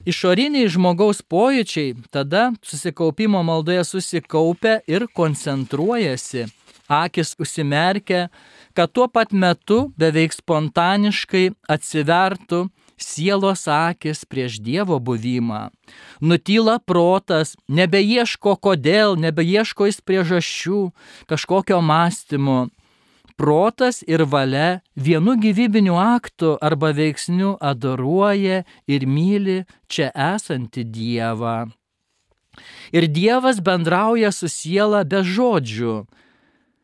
Išoriniai 0.03 0.67
žmogaus 0.67 1.21
pojūčiai 1.31 1.93
tada 2.11 2.49
susikaupimo 2.59 3.39
maldoje 3.47 3.85
susikaupia 3.87 4.81
ir 4.83 5.05
koncentruojasi, 5.15 6.49
akis 6.91 7.31
užsimerkia, 7.39 8.27
kad 8.75 8.91
tuo 8.91 9.07
pat 9.07 9.31
metu 9.31 9.93
beveik 9.95 10.35
spontaniškai 10.35 11.53
atsivertų 11.71 12.65
sielos 12.99 13.63
akis 13.71 14.25
prieš 14.27 14.59
Dievo 14.59 14.99
buvimą. 14.99 15.69
Nutyla 16.19 16.81
protas, 16.83 17.55
nebeieško 17.71 18.57
kodėl, 18.59 19.15
nebeieško 19.15 19.87
jis 19.87 20.03
priežasčių, 20.03 20.89
kažkokio 21.31 21.79
mąstymo. 21.79 22.67
Protas 23.37 24.03
ir 24.07 24.25
valia 24.29 24.81
vienu 24.95 25.33
gyvybiniu 25.41 25.95
aktu 25.97 26.57
arba 26.61 26.91
veiksniu 26.93 27.55
adoruoja 27.61 28.63
ir 28.87 29.07
myli 29.09 29.63
čia 29.89 30.11
esantį 30.13 30.83
Dievą. 30.95 31.57
Ir 32.93 33.09
Dievas 33.09 33.57
bendrauja 33.57 34.29
su 34.31 34.49
siela 34.49 35.01
be 35.03 35.23
žodžių. 35.25 36.05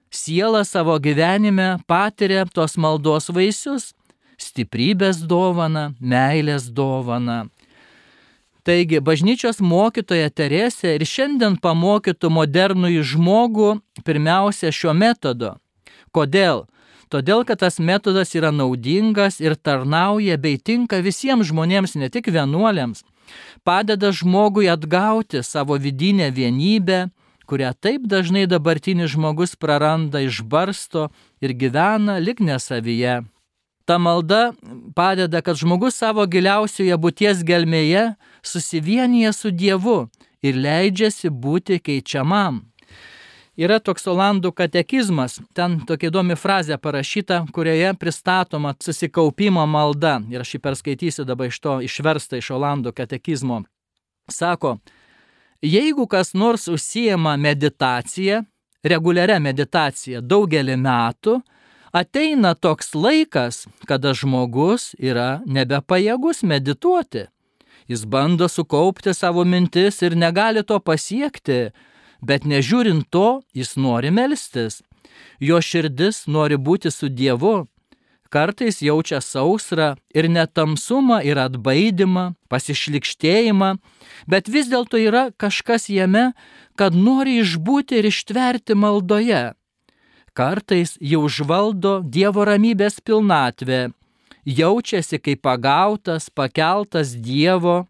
Siela 0.10 0.64
savo 0.66 0.98
gyvenime 0.98 1.78
patiria 1.86 2.48
tos 2.50 2.74
maldos 2.82 3.30
vaisius 3.30 3.94
stiprybės 4.40 5.22
dovana, 5.30 5.94
meilės 6.00 6.70
dovana. 6.74 7.46
Taigi, 8.66 9.00
bažnyčios 9.00 9.62
mokytoja 9.64 10.30
Teresė 10.30 10.96
ir 10.98 11.06
šiandien 11.08 11.56
pamokytų 11.62 12.30
modernųjį 12.34 13.06
žmogų 13.14 13.72
pirmiausia 14.06 14.72
šio 14.76 14.94
metodo. 14.94 15.56
Kodėl? 16.12 16.65
Todėl, 17.10 17.41
kad 17.41 17.63
tas 17.63 17.80
metodas 17.82 18.36
yra 18.38 18.52
naudingas 18.54 19.39
ir 19.41 19.56
tarnauja 19.58 20.38
bei 20.38 20.60
tinka 20.62 21.00
visiems 21.02 21.50
žmonėms, 21.50 21.95
ne 21.98 22.10
tik 22.13 22.30
vienuoliams. 22.30 23.02
Padeda 23.65 24.12
žmogui 24.13 24.69
atgauti 24.69 25.41
savo 25.43 25.78
vidinę 25.82 26.30
vienybę, 26.30 27.10
kurią 27.50 27.74
taip 27.82 28.06
dažnai 28.06 28.45
dabartinis 28.45 29.15
žmogus 29.15 29.58
praranda, 29.58 30.22
išbarsto 30.22 31.10
ir 31.41 31.58
gyvena 31.58 32.19
lik 32.22 32.39
nesavyje. 32.45 33.24
Ta 33.89 33.98
malda 33.98 34.54
padeda, 34.93 35.41
kad 35.41 35.58
žmogus 35.58 35.98
savo 35.98 36.28
giliausioje 36.30 36.93
būties 36.93 37.41
gelmėje 37.41 38.12
susivienyje 38.45 39.34
su 39.34 39.50
Dievu 39.50 40.04
ir 40.45 40.62
leidžiasi 40.62 41.34
būti 41.34 41.82
keičiamam. 41.82 42.69
Yra 43.60 43.82
toks 43.84 44.06
Olandų 44.08 44.54
katekizmas, 44.56 45.34
ten 45.52 45.82
tokia 45.84 46.08
įdomi 46.08 46.38
frazė 46.39 46.78
parašyta, 46.80 47.41
kurioje 47.52 47.89
pristatoma 48.00 48.72
susikaupimo 48.80 49.65
malda. 49.67 50.22
Ir 50.32 50.45
aš 50.45 50.54
jį 50.56 50.60
perskaitysiu 50.63 51.26
dabar 51.28 51.52
iš 51.52 51.58
to 51.60 51.74
išversta 51.84 52.39
iš 52.39 52.54
Olandų 52.56 52.93
katekizmo. 52.95 53.65
Sako, 54.32 54.78
jeigu 55.60 56.08
kas 56.08 56.32
nors 56.34 56.69
užsijama 56.72 57.36
meditacija, 57.36 58.45
reguliaria 58.80 59.41
meditacija 59.43 60.24
daugelį 60.24 60.80
metų, 60.80 61.41
ateina 61.91 62.54
toks 62.56 62.95
laikas, 62.95 63.65
kada 63.84 64.15
žmogus 64.15 64.93
yra 64.95 65.41
nebepajėgus 65.43 66.45
medituoti. 66.48 67.28
Jis 67.91 68.08
bando 68.08 68.48
sukaupti 68.48 69.12
savo 69.17 69.43
mintis 69.43 70.00
ir 70.06 70.15
negali 70.15 70.63
to 70.63 70.80
pasiekti, 70.80 71.74
bet 72.22 72.46
nežiūrint 72.46 73.08
to, 73.10 73.42
jis 73.54 73.76
nori 73.78 74.12
melstis. 74.12 74.82
Jo 75.40 75.60
širdis 75.64 76.26
nori 76.28 76.58
būti 76.58 76.92
su 76.92 77.10
Dievu. 77.10 77.68
Kartais 78.30 78.78
jaučia 78.86 79.24
sausrą 79.26 79.96
ir 80.14 80.28
netamsumą 80.30 81.18
ir 81.26 81.40
atbaidimą, 81.42 82.36
pasišlikštėjimą, 82.52 83.72
bet 84.30 84.52
vis 84.54 84.70
dėlto 84.70 85.02
yra 85.02 85.30
kažkas 85.34 85.90
jame, 85.90 86.34
kad 86.78 86.94
nori 86.94 87.40
išbūti 87.42 87.98
ir 87.98 88.10
ištverti 88.12 88.78
maldoje. 88.78 89.56
Kartais 90.38 90.94
jau 91.02 91.26
žvaldo 91.26 92.04
Dievo 92.06 92.46
ramybės 92.46 93.02
pilnatvė, 93.02 93.90
jaučiasi 94.46 95.18
kaip 95.18 95.42
pagautas, 95.42 96.30
pakeltas 96.30 97.16
Dievo. 97.18 97.88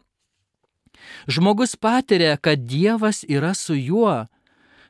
Žmogus 1.28 1.76
patiria, 1.76 2.36
kad 2.36 2.66
Dievas 2.66 3.24
yra 3.28 3.54
su 3.54 3.74
juo. 3.74 4.26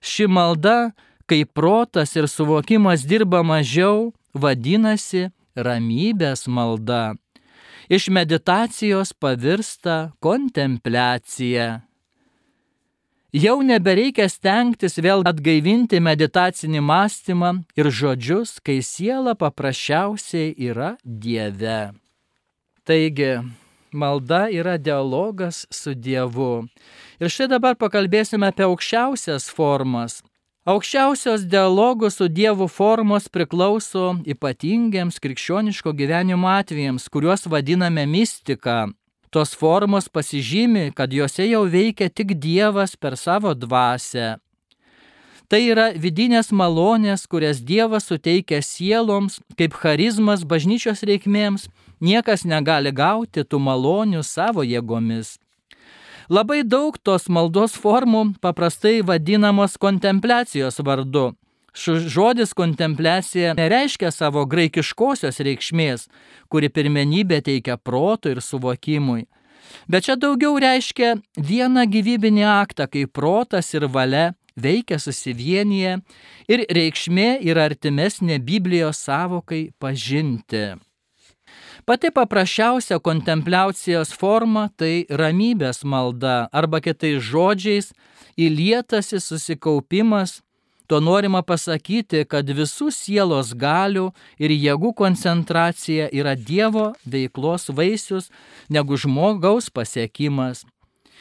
Ši 0.00 0.26
malda, 0.26 0.92
kai 1.26 1.44
protas 1.44 2.16
ir 2.16 2.28
suvokimas 2.28 3.04
dirba 3.06 3.42
mažiau, 3.46 4.12
vadinasi 4.34 5.28
ramybės 5.54 6.46
malda. 6.48 7.14
Iš 7.90 8.08
meditacijos 8.14 9.12
pavirsta 9.12 10.12
kontempliacija. 10.22 11.80
Jau 13.30 13.60
nebereikia 13.62 14.26
stengtis 14.26 14.96
vėl 14.98 15.22
atgaivinti 15.26 16.00
meditacinį 16.02 16.80
mąstymą 16.82 17.50
ir 17.78 17.86
žodžius, 17.94 18.56
kai 18.58 18.80
siela 18.82 19.36
paprasčiausiai 19.38 20.54
yra 20.58 20.96
Dieve. 21.04 21.92
Taigi, 22.82 23.36
malda 23.92 24.48
yra 24.50 24.78
dialogas 24.78 25.66
su 25.70 25.94
Dievu. 25.94 26.66
Ir 27.20 27.32
štai 27.32 27.50
dabar 27.52 27.76
pakalbėsime 27.76 28.48
apie 28.50 28.66
aukščiausias 28.68 29.50
formas. 29.52 30.20
Aukščiausios 30.68 31.46
dialogų 31.48 32.10
su 32.12 32.28
Dievu 32.28 32.68
formos 32.68 33.30
priklauso 33.32 34.18
ypatingiams 34.28 35.16
krikščioniško 35.24 35.94
gyvenimo 35.96 36.50
atvejams, 36.52 37.08
kuriuos 37.08 37.48
vadiname 37.48 38.04
mistika 38.06 38.86
tos 39.30 39.54
formos 39.54 40.08
pasižymi, 40.08 40.90
kad 40.94 41.12
juose 41.12 41.46
jau 41.48 41.64
veikia 41.64 42.10
tik 42.10 42.34
Dievas 42.36 42.96
per 42.96 43.16
savo 43.16 43.54
dvasę. 43.54 44.36
Tai 45.50 45.58
yra 45.66 45.88
vidinės 45.98 46.52
malonės, 46.54 47.24
kurias 47.30 47.58
Dievas 47.66 48.06
suteikia 48.06 48.60
sieloms 48.62 49.40
kaip 49.58 49.74
charizmas 49.74 50.44
bažnyčios 50.46 51.02
reikmėms, 51.02 51.66
niekas 52.00 52.44
negali 52.44 52.92
gauti 52.92 53.44
tų 53.44 53.60
malonių 53.60 54.24
savo 54.24 54.64
jėgomis. 54.66 55.38
Labai 56.30 56.62
daug 56.62 56.96
tos 57.02 57.28
maldos 57.28 57.74
formų 57.74 58.36
paprastai 58.40 59.00
vadinamos 59.02 59.76
kontempliacijos 59.80 60.78
vardu, 60.86 61.32
Žodis 61.74 62.52
kontempliacija 62.52 63.54
nereiškia 63.54 64.10
savo 64.10 64.42
graikiškosios 64.46 65.38
reikšmės, 65.40 66.08
kuri 66.50 66.68
pirmenybę 66.68 67.40
teikia 67.46 67.76
proto 67.76 68.30
ir 68.30 68.42
suvokimui. 68.42 69.28
Bet 69.86 70.08
čia 70.08 70.16
daugiau 70.18 70.58
reiškia 70.58 71.14
vieną 71.38 71.86
gyvybinį 71.86 72.44
aktą, 72.50 72.88
kai 72.90 73.06
protas 73.06 73.70
ir 73.74 73.86
valia 73.86 74.32
veikia 74.58 74.98
susivienyje 74.98 76.00
ir 76.50 76.66
reikšmė 76.66 77.38
yra 77.46 77.70
artimesnė 77.70 78.40
Biblijos 78.42 78.98
savokai 79.06 79.70
pažinti. 79.78 80.74
Pati 81.90 82.12
paprasčiausia 82.14 83.00
kontempliacijos 83.02 84.12
forma 84.14 84.68
tai 84.78 85.08
ramybės 85.10 85.80
malda 85.82 86.44
arba 86.54 86.78
kitais 86.84 87.18
žodžiais 87.26 87.88
įlietasi 88.38 89.18
susikaupimas 89.18 90.36
Tuo 90.86 90.98
norima 90.98 91.38
pasakyti, 91.46 92.24
kad 92.26 92.46
visų 92.50 92.88
sielos 92.90 93.52
galių 93.54 94.08
ir 94.42 94.50
jėgų 94.50 94.90
koncentracija 94.98 96.08
yra 96.10 96.32
Dievo 96.34 96.88
veiklos 97.06 97.68
vaisius 97.70 98.26
negu 98.66 98.98
žmogaus 98.98 99.70
pasiekimas. 99.70 100.64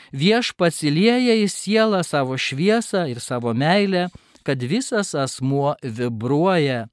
Viešpats 0.10 0.82
įlieja 0.90 1.38
į 1.42 1.46
sielą 1.54 2.02
savo 2.06 2.38
šviesą 2.38 3.08
ir 3.10 3.22
savo 3.22 3.54
meilę, 3.54 4.08
kad 4.50 4.66
visas 4.72 5.14
asmuo 5.16 5.76
vibruoja. 5.84 6.88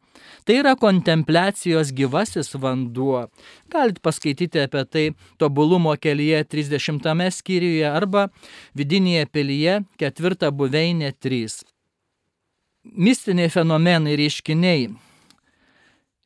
Tai 0.44 0.56
yra 0.60 0.74
kontempliacijos 0.78 1.92
gyvasis 1.96 2.52
vanduo. 2.60 3.26
Galite 3.72 4.02
paskaityti 4.04 4.64
apie 4.64 4.84
tai 4.84 5.06
tobulumo 5.40 5.94
kelyje 5.96 6.44
30 6.56 7.30
skyriuje 7.38 7.88
arba 7.88 8.28
vidinėje 8.76 9.30
pilyje 9.32 9.80
4 10.04 10.52
buveinė 10.60 11.14
3 11.16 11.64
mistiniai 12.94 13.50
fenomenai 13.50 14.16
reiškiniai. 14.16 14.88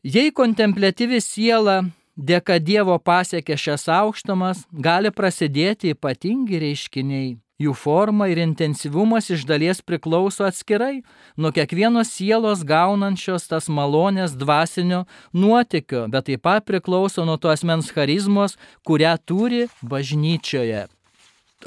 Jei 0.04 0.32
kontemplatyvi 0.32 1.20
siela 1.20 1.80
dėka 2.16 2.58
Dievo 2.60 2.96
pasiekė 2.98 3.56
šias 3.56 3.86
aukštumas, 3.92 4.64
gali 4.72 5.12
prasidėti 5.12 5.94
ypatingi 5.94 6.60
reiškiniai. 6.60 7.36
Jų 7.60 7.74
forma 7.76 8.30
ir 8.32 8.40
intensyvumas 8.42 9.30
iš 9.34 9.44
dalies 9.48 9.82
priklauso 9.84 10.46
atskirai 10.48 11.02
nuo 11.36 11.52
kiekvienos 11.54 12.12
sielos 12.16 12.64
gaunančios 12.66 13.48
tas 13.50 13.68
malonės 13.68 14.36
dvasinio 14.40 15.04
nuotykio, 15.32 16.06
bet 16.12 16.30
taip 16.30 16.46
pat 16.46 16.64
priklauso 16.68 17.26
nuo 17.28 17.36
to 17.36 17.52
asmens 17.52 17.92
charizmos, 17.92 18.56
kurią 18.86 19.16
turi 19.26 19.66
bažnyčioje 19.82 20.88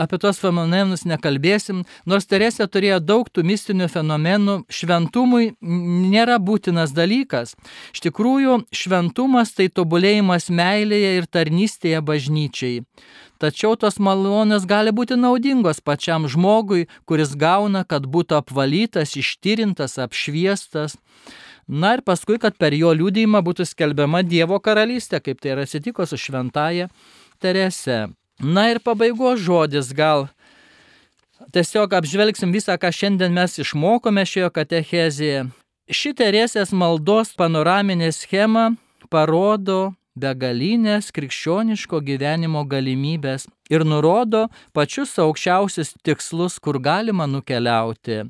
apie 0.02 0.18
tuos 0.22 0.40
fenomenus 0.42 1.06
nekalbėsim, 1.10 1.84
nors 2.10 2.26
Teresė 2.30 2.68
turėjo 2.72 3.00
daug 3.04 3.30
tų 3.30 3.44
mistinių 3.46 3.90
fenomenų, 3.92 4.56
šventumui 4.72 5.54
nėra 5.62 6.40
būtinas 6.42 6.96
dalykas. 6.96 7.54
Iš 7.94 8.06
tikrųjų, 8.08 8.64
šventumas 8.74 9.54
tai 9.58 9.70
tobulėjimas 9.70 10.50
meilėje 10.50 11.12
ir 11.20 11.30
tarnystėje 11.30 12.02
bažnyčiai. 12.06 12.82
Tačiau 13.44 13.76
tos 13.76 14.00
malonės 14.00 14.66
gali 14.70 14.94
būti 14.96 15.18
naudingos 15.20 15.82
pačiam 15.84 16.30
žmogui, 16.32 16.88
kuris 17.10 17.34
gauna, 17.36 17.84
kad 17.84 18.08
būtų 18.08 18.40
apvalytas, 18.40 19.18
ištyrintas, 19.20 19.98
apšviestas. 20.00 20.96
Na 21.68 21.94
ir 21.98 22.04
paskui, 22.08 22.40
kad 22.40 22.56
per 22.60 22.76
jo 22.76 22.92
liūdėjimą 22.96 23.44
būtų 23.44 23.68
skelbiama 23.68 24.24
Dievo 24.24 24.60
karalystė, 24.64 25.22
kaip 25.24 25.44
tai 25.44 25.56
yra 25.56 25.68
atsitiko 25.68 26.08
su 26.08 26.20
šventaja 26.20 26.90
Terese. 27.44 28.14
Na 28.44 28.68
ir 28.70 28.80
pabaigos 28.84 29.40
žodis 29.40 29.94
gal. 29.96 30.28
Tiesiog 31.56 31.94
apžvelgsim 31.96 32.52
visą, 32.52 32.76
ką 32.76 32.92
šiandien 32.92 33.32
mes 33.32 33.56
išmokome 33.64 34.26
šioje 34.28 34.50
katechezėje. 34.52 35.46
Ši 35.88 36.12
Teresės 36.20 36.74
maldos 36.76 37.32
panoraminė 37.40 38.12
schema 38.12 38.74
parodo 39.12 39.94
begalinės 40.20 41.12
krikščioniško 41.16 42.02
gyvenimo 42.04 42.66
galimybės 42.68 43.48
ir 43.72 43.88
nurodo 43.88 44.50
pačius 44.76 45.16
aukščiausius 45.24 45.96
tikslus, 46.04 46.60
kur 46.60 46.80
galima 46.84 47.28
nukeliauti. 47.28 48.26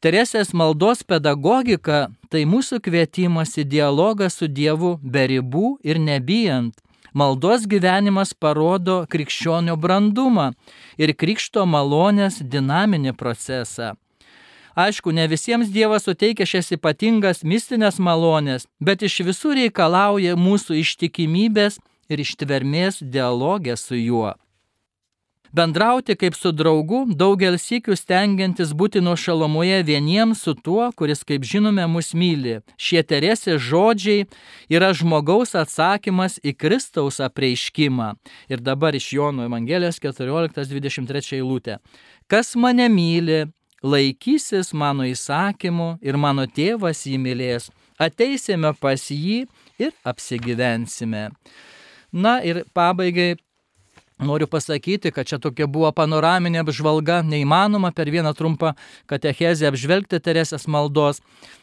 Teresės 0.00 0.52
maldos 0.56 1.04
pedagogika 1.04 2.06
tai 2.32 2.44
mūsų 2.48 2.80
kvietimas 2.84 3.52
į 3.60 3.68
dialogą 3.68 4.28
su 4.32 4.48
Dievu 4.48 4.96
be 5.02 5.28
ribų 5.28 5.76
ir 5.84 6.00
nebijant, 6.00 6.76
Maldos 7.16 7.62
gyvenimas 7.64 8.34
parodo 8.36 8.96
krikščionio 9.08 9.78
brandumą 9.80 10.50
ir 11.00 11.14
krikšto 11.16 11.62
malonės 11.64 12.42
dinaminį 12.54 13.14
procesą. 13.16 13.94
Aišku, 14.76 15.14
ne 15.16 15.24
visiems 15.32 15.70
Dievas 15.72 16.04
suteikia 16.04 16.44
šias 16.44 16.68
ypatingas 16.76 17.40
mistinės 17.40 17.96
malonės, 17.96 18.68
bet 18.84 19.00
iš 19.08 19.22
visų 19.30 19.54
reikalauja 19.62 20.36
mūsų 20.36 20.76
ištikimybės 20.82 21.80
ir 22.12 22.20
ištvermės 22.20 23.00
dialogę 23.00 23.78
su 23.80 23.96
juo. 23.96 24.34
Bendrauti 25.52 26.16
kaip 26.18 26.34
su 26.34 26.50
draugu, 26.52 27.04
daugelis 27.14 27.66
sykių 27.68 27.96
stengiantis 27.96 28.72
būti 28.76 29.02
nuo 29.04 29.14
šalomoje 29.16 29.82
vieniems 29.86 30.42
su 30.42 30.54
tuo, 30.54 30.88
kuris, 30.96 31.22
kaip 31.26 31.46
žinome, 31.46 31.86
mus 31.90 32.12
myli. 32.14 32.58
Šie 32.78 33.02
teresės 33.06 33.62
žodžiai 33.62 34.26
yra 34.72 34.92
žmogaus 34.96 35.54
atsakymas 35.58 36.40
į 36.42 36.56
Kristaus 36.58 37.20
apreiškimą. 37.22 38.14
Ir 38.50 38.64
dabar 38.64 38.98
iš 38.98 39.12
Jono 39.14 39.46
Evangelijos 39.46 40.00
14.23 40.02 41.38
eilutė. 41.38 41.78
Kas 42.26 42.56
mane 42.58 42.88
myli, 42.90 43.44
laikysis 43.86 44.72
mano 44.74 45.06
įsakymų 45.06 45.96
ir 46.02 46.18
mano 46.18 46.46
tėvas 46.50 47.06
jį 47.06 47.20
mylės. 47.22 47.70
Ateisime 47.98 48.74
pas 48.80 49.08
jį 49.08 49.46
ir 49.80 49.94
apsigyvensime. 50.04 51.30
Na 52.12 52.38
ir 52.44 52.64
pabaigai 52.76 53.36
Noriu 54.18 54.46
pasakyti, 54.48 55.10
kad 55.12 55.28
čia 55.28 55.36
tokia 55.36 55.66
buvo 55.68 55.90
panoraminė 55.92 56.62
apžvalga, 56.62 57.18
neįmanoma 57.20 57.90
per 57.92 58.08
vieną 58.08 58.32
trumpą 58.32 58.72
katechezę 59.12 59.68
apžvelgti 59.68 60.22
Teresės 60.24 60.64
maldos, 60.72 61.20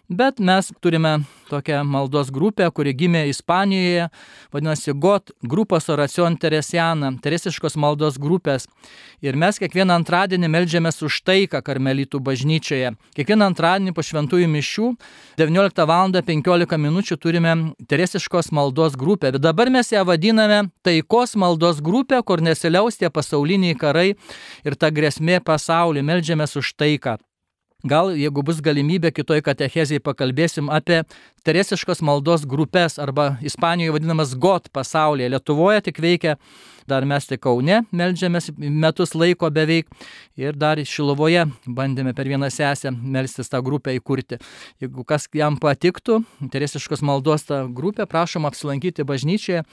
bet 0.10 0.40
mes 0.40 0.72
turime 0.80 1.20
tokią 1.50 1.84
maldos 1.84 2.32
grupę, 2.32 2.68
kuri 2.74 2.94
gimė 2.98 3.28
Ispanijoje, 3.30 4.10
vadinasi 4.54 4.94
GOT, 4.94 5.32
Grupos 5.44 5.90
Oracion 5.90 6.38
Teresiana, 6.38 7.12
teresiškos 7.24 7.76
maldos 7.78 8.18
grupės. 8.22 8.68
Ir 9.24 9.38
mes 9.40 9.60
kiekvieną 9.62 9.96
antradienį 10.02 10.50
melžiamės 10.52 11.02
už 11.06 11.22
taiką 11.28 11.62
karmelitų 11.66 12.20
bažnyčioje. 12.24 12.94
Kiekvieną 13.18 13.52
antradienį 13.52 13.94
po 13.96 14.04
šventųjų 14.04 14.50
mišių 14.52 14.90
19 15.40 15.88
val. 15.90 16.12
15 16.14 16.78
min. 16.78 17.02
turime 17.18 17.54
teresiškos 17.88 18.52
maldos 18.52 18.96
grupę. 18.96 19.32
Bet 19.32 19.42
dabar 19.42 19.70
mes 19.70 19.92
ją 19.92 20.04
vadiname 20.06 20.70
taikos 20.84 21.36
maldos 21.36 21.82
grupė, 21.82 22.24
kur 22.24 22.42
nesiliaus 22.42 22.98
tie 22.98 23.10
pasauliniai 23.10 23.76
karai 23.76 24.16
ir 24.66 24.76
ta 24.76 24.90
grėsmė 24.92 25.40
pasauliu. 25.40 26.04
Meldžiamės 26.04 26.58
už 26.60 26.76
taiką. 26.76 27.18
Gal, 27.84 28.14
jeigu 28.16 28.40
bus 28.48 28.62
galimybė, 28.64 29.10
kitoj 29.12 29.42
katechezijai 29.44 30.00
pakalbėsim 30.00 30.70
apie 30.72 31.02
teresiškos 31.44 32.00
maldos 32.00 32.46
grupės 32.48 32.96
arba 32.96 33.34
Ispanijoje 33.44 33.92
vadinamas 33.98 34.32
GOT 34.40 34.70
pasaulyje. 34.72 35.28
Lietuvoje 35.34 35.82
tik 35.90 36.00
veikia 36.00 36.38
dar 36.90 37.06
mes 37.10 37.28
tik 37.28 37.42
Kaune 37.44 37.82
melžiamės 37.92 38.52
metus 38.58 39.14
laiko 39.16 39.50
beveik 39.54 39.90
ir 40.40 40.56
dar 40.58 40.80
Šilovoje 40.80 41.46
bandėme 41.68 42.14
per 42.16 42.30
vieną 42.30 42.50
sesę 42.54 42.94
melstis 42.94 43.52
tą 43.52 43.62
grupę 43.66 43.96
įkurti. 43.98 44.40
Jeigu 44.84 45.06
kas 45.08 45.28
jam 45.34 45.58
patiktų, 45.62 46.22
teresiškos 46.54 47.04
maldos 47.06 47.48
tą 47.50 47.66
grupę, 47.74 48.08
prašom 48.10 48.48
apsilankyti 48.50 49.06
bažnyčioje 49.08 49.64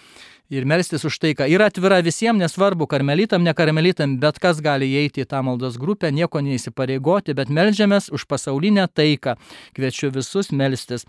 ir 0.50 0.66
melstis 0.66 1.04
už 1.06 1.18
tai, 1.22 1.32
ką 1.38 1.46
yra 1.46 1.70
atvira 1.70 2.00
visiems, 2.02 2.40
nesvarbu, 2.42 2.88
karmelitam, 2.90 3.44
ne 3.46 3.54
karmelitam, 3.54 4.18
bet 4.20 4.40
kas 4.42 4.61
gali 4.64 4.88
įeiti 4.90 5.22
į 5.22 5.28
tą 5.30 5.44
maldos 5.46 5.78
grupę, 5.78 6.11
nieko 6.11 6.42
neįsipareigoti, 6.42 7.36
bet 7.38 7.52
melžiamės 7.54 8.11
už 8.11 8.26
pasaulinę 8.30 8.88
taiką. 8.90 9.36
Kviečiu 9.78 10.11
visus 10.14 10.50
melstis. 10.50 11.06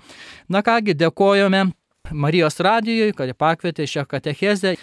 Na 0.50 0.62
kągi, 0.66 0.96
dėkojame 0.98 1.72
Marijos 2.12 2.60
radijui, 2.60 3.14
kad 3.16 3.32
pakvietė 3.40 3.88
šią 3.88 4.06
katechezę. 4.10 4.76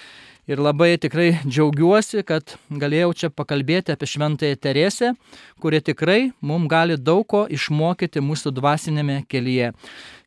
Ir 0.49 0.57
labai 0.65 0.95
tikrai 0.97 1.43
džiaugiuosi, 1.45 2.23
kad 2.25 2.55
galėjau 2.73 3.11
čia 3.21 3.29
pakalbėti 3.29 3.93
apie 3.93 4.07
Šventąją 4.09 4.57
Teresę, 4.57 5.11
kuri 5.61 5.83
tikrai 5.85 6.31
mums 6.41 6.71
gali 6.73 6.95
daug 6.97 7.27
ko 7.29 7.43
išmokyti 7.53 8.23
mūsų 8.25 8.55
dvasinėme 8.57 9.19
kelyje. 9.29 9.75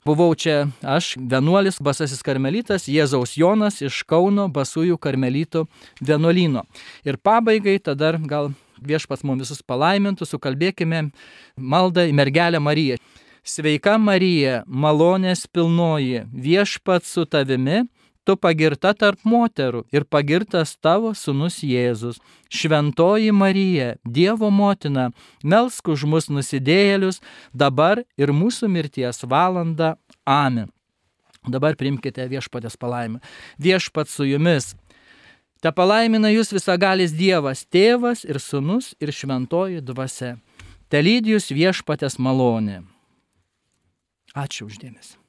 Buvau 0.06 0.36
čia 0.38 0.68
aš, 0.86 1.16
vienuolis, 1.18 1.80
basasis 1.82 2.22
karmelitas, 2.22 2.86
Jėzaus 2.86 3.34
Jonas 3.34 3.80
iš 3.82 4.04
Kauno 4.06 4.46
basųjų 4.54 5.00
karmelitų 5.02 5.64
vienuolino. 6.06 6.68
Ir 7.02 7.18
pabaigai 7.18 7.80
tada 7.82 8.12
gal 8.22 8.52
viešpas 8.78 9.26
mums 9.26 9.48
visus 9.48 9.66
palaimintų, 9.66 10.28
sukalbėkime 10.30 11.08
maldą 11.58 12.06
į 12.06 12.14
mergelę 12.22 12.62
Mariją. 12.62 13.00
Sveika 13.42 13.98
Marija, 13.98 14.62
malonės 14.70 15.48
pilnoji, 15.50 16.28
viešpat 16.30 17.10
su 17.10 17.26
tavimi 17.26 17.88
tu 18.24 18.36
pagirta 18.38 18.94
tarp 18.98 19.24
moterų 19.28 19.86
ir 19.94 20.06
pagirtas 20.06 20.76
tavo 20.78 21.14
sunus 21.18 21.62
Jėzus. 21.66 22.20
Šventoji 22.52 23.32
Marija, 23.32 23.96
Dievo 24.06 24.52
motina, 24.52 25.10
melsk 25.44 25.92
už 25.94 26.06
mus 26.06 26.30
nusidėjėlius 26.30 27.22
dabar 27.54 28.04
ir 28.18 28.34
mūsų 28.36 28.70
mirties 28.72 29.24
valanda. 29.24 29.96
Amen. 30.26 30.70
Dabar 31.48 31.76
primkite 31.76 32.28
viešpatės 32.30 32.78
palaimą. 32.78 33.22
Viešpat 33.58 34.10
su 34.12 34.28
jumis. 34.30 34.76
Te 35.62 35.70
palaimina 35.74 36.30
jūs 36.34 36.54
visagalis 36.54 37.14
Dievas, 37.14 37.66
tėvas 37.66 38.26
ir 38.26 38.42
sunus 38.42 38.94
ir 39.02 39.14
šventoji 39.14 39.82
dvasia. 39.86 40.36
Te 40.90 41.02
lydijus 41.02 41.50
viešpatės 41.54 42.18
malonė. 42.20 42.82
Ačiū 44.38 44.68
uždėmesi. 44.70 45.21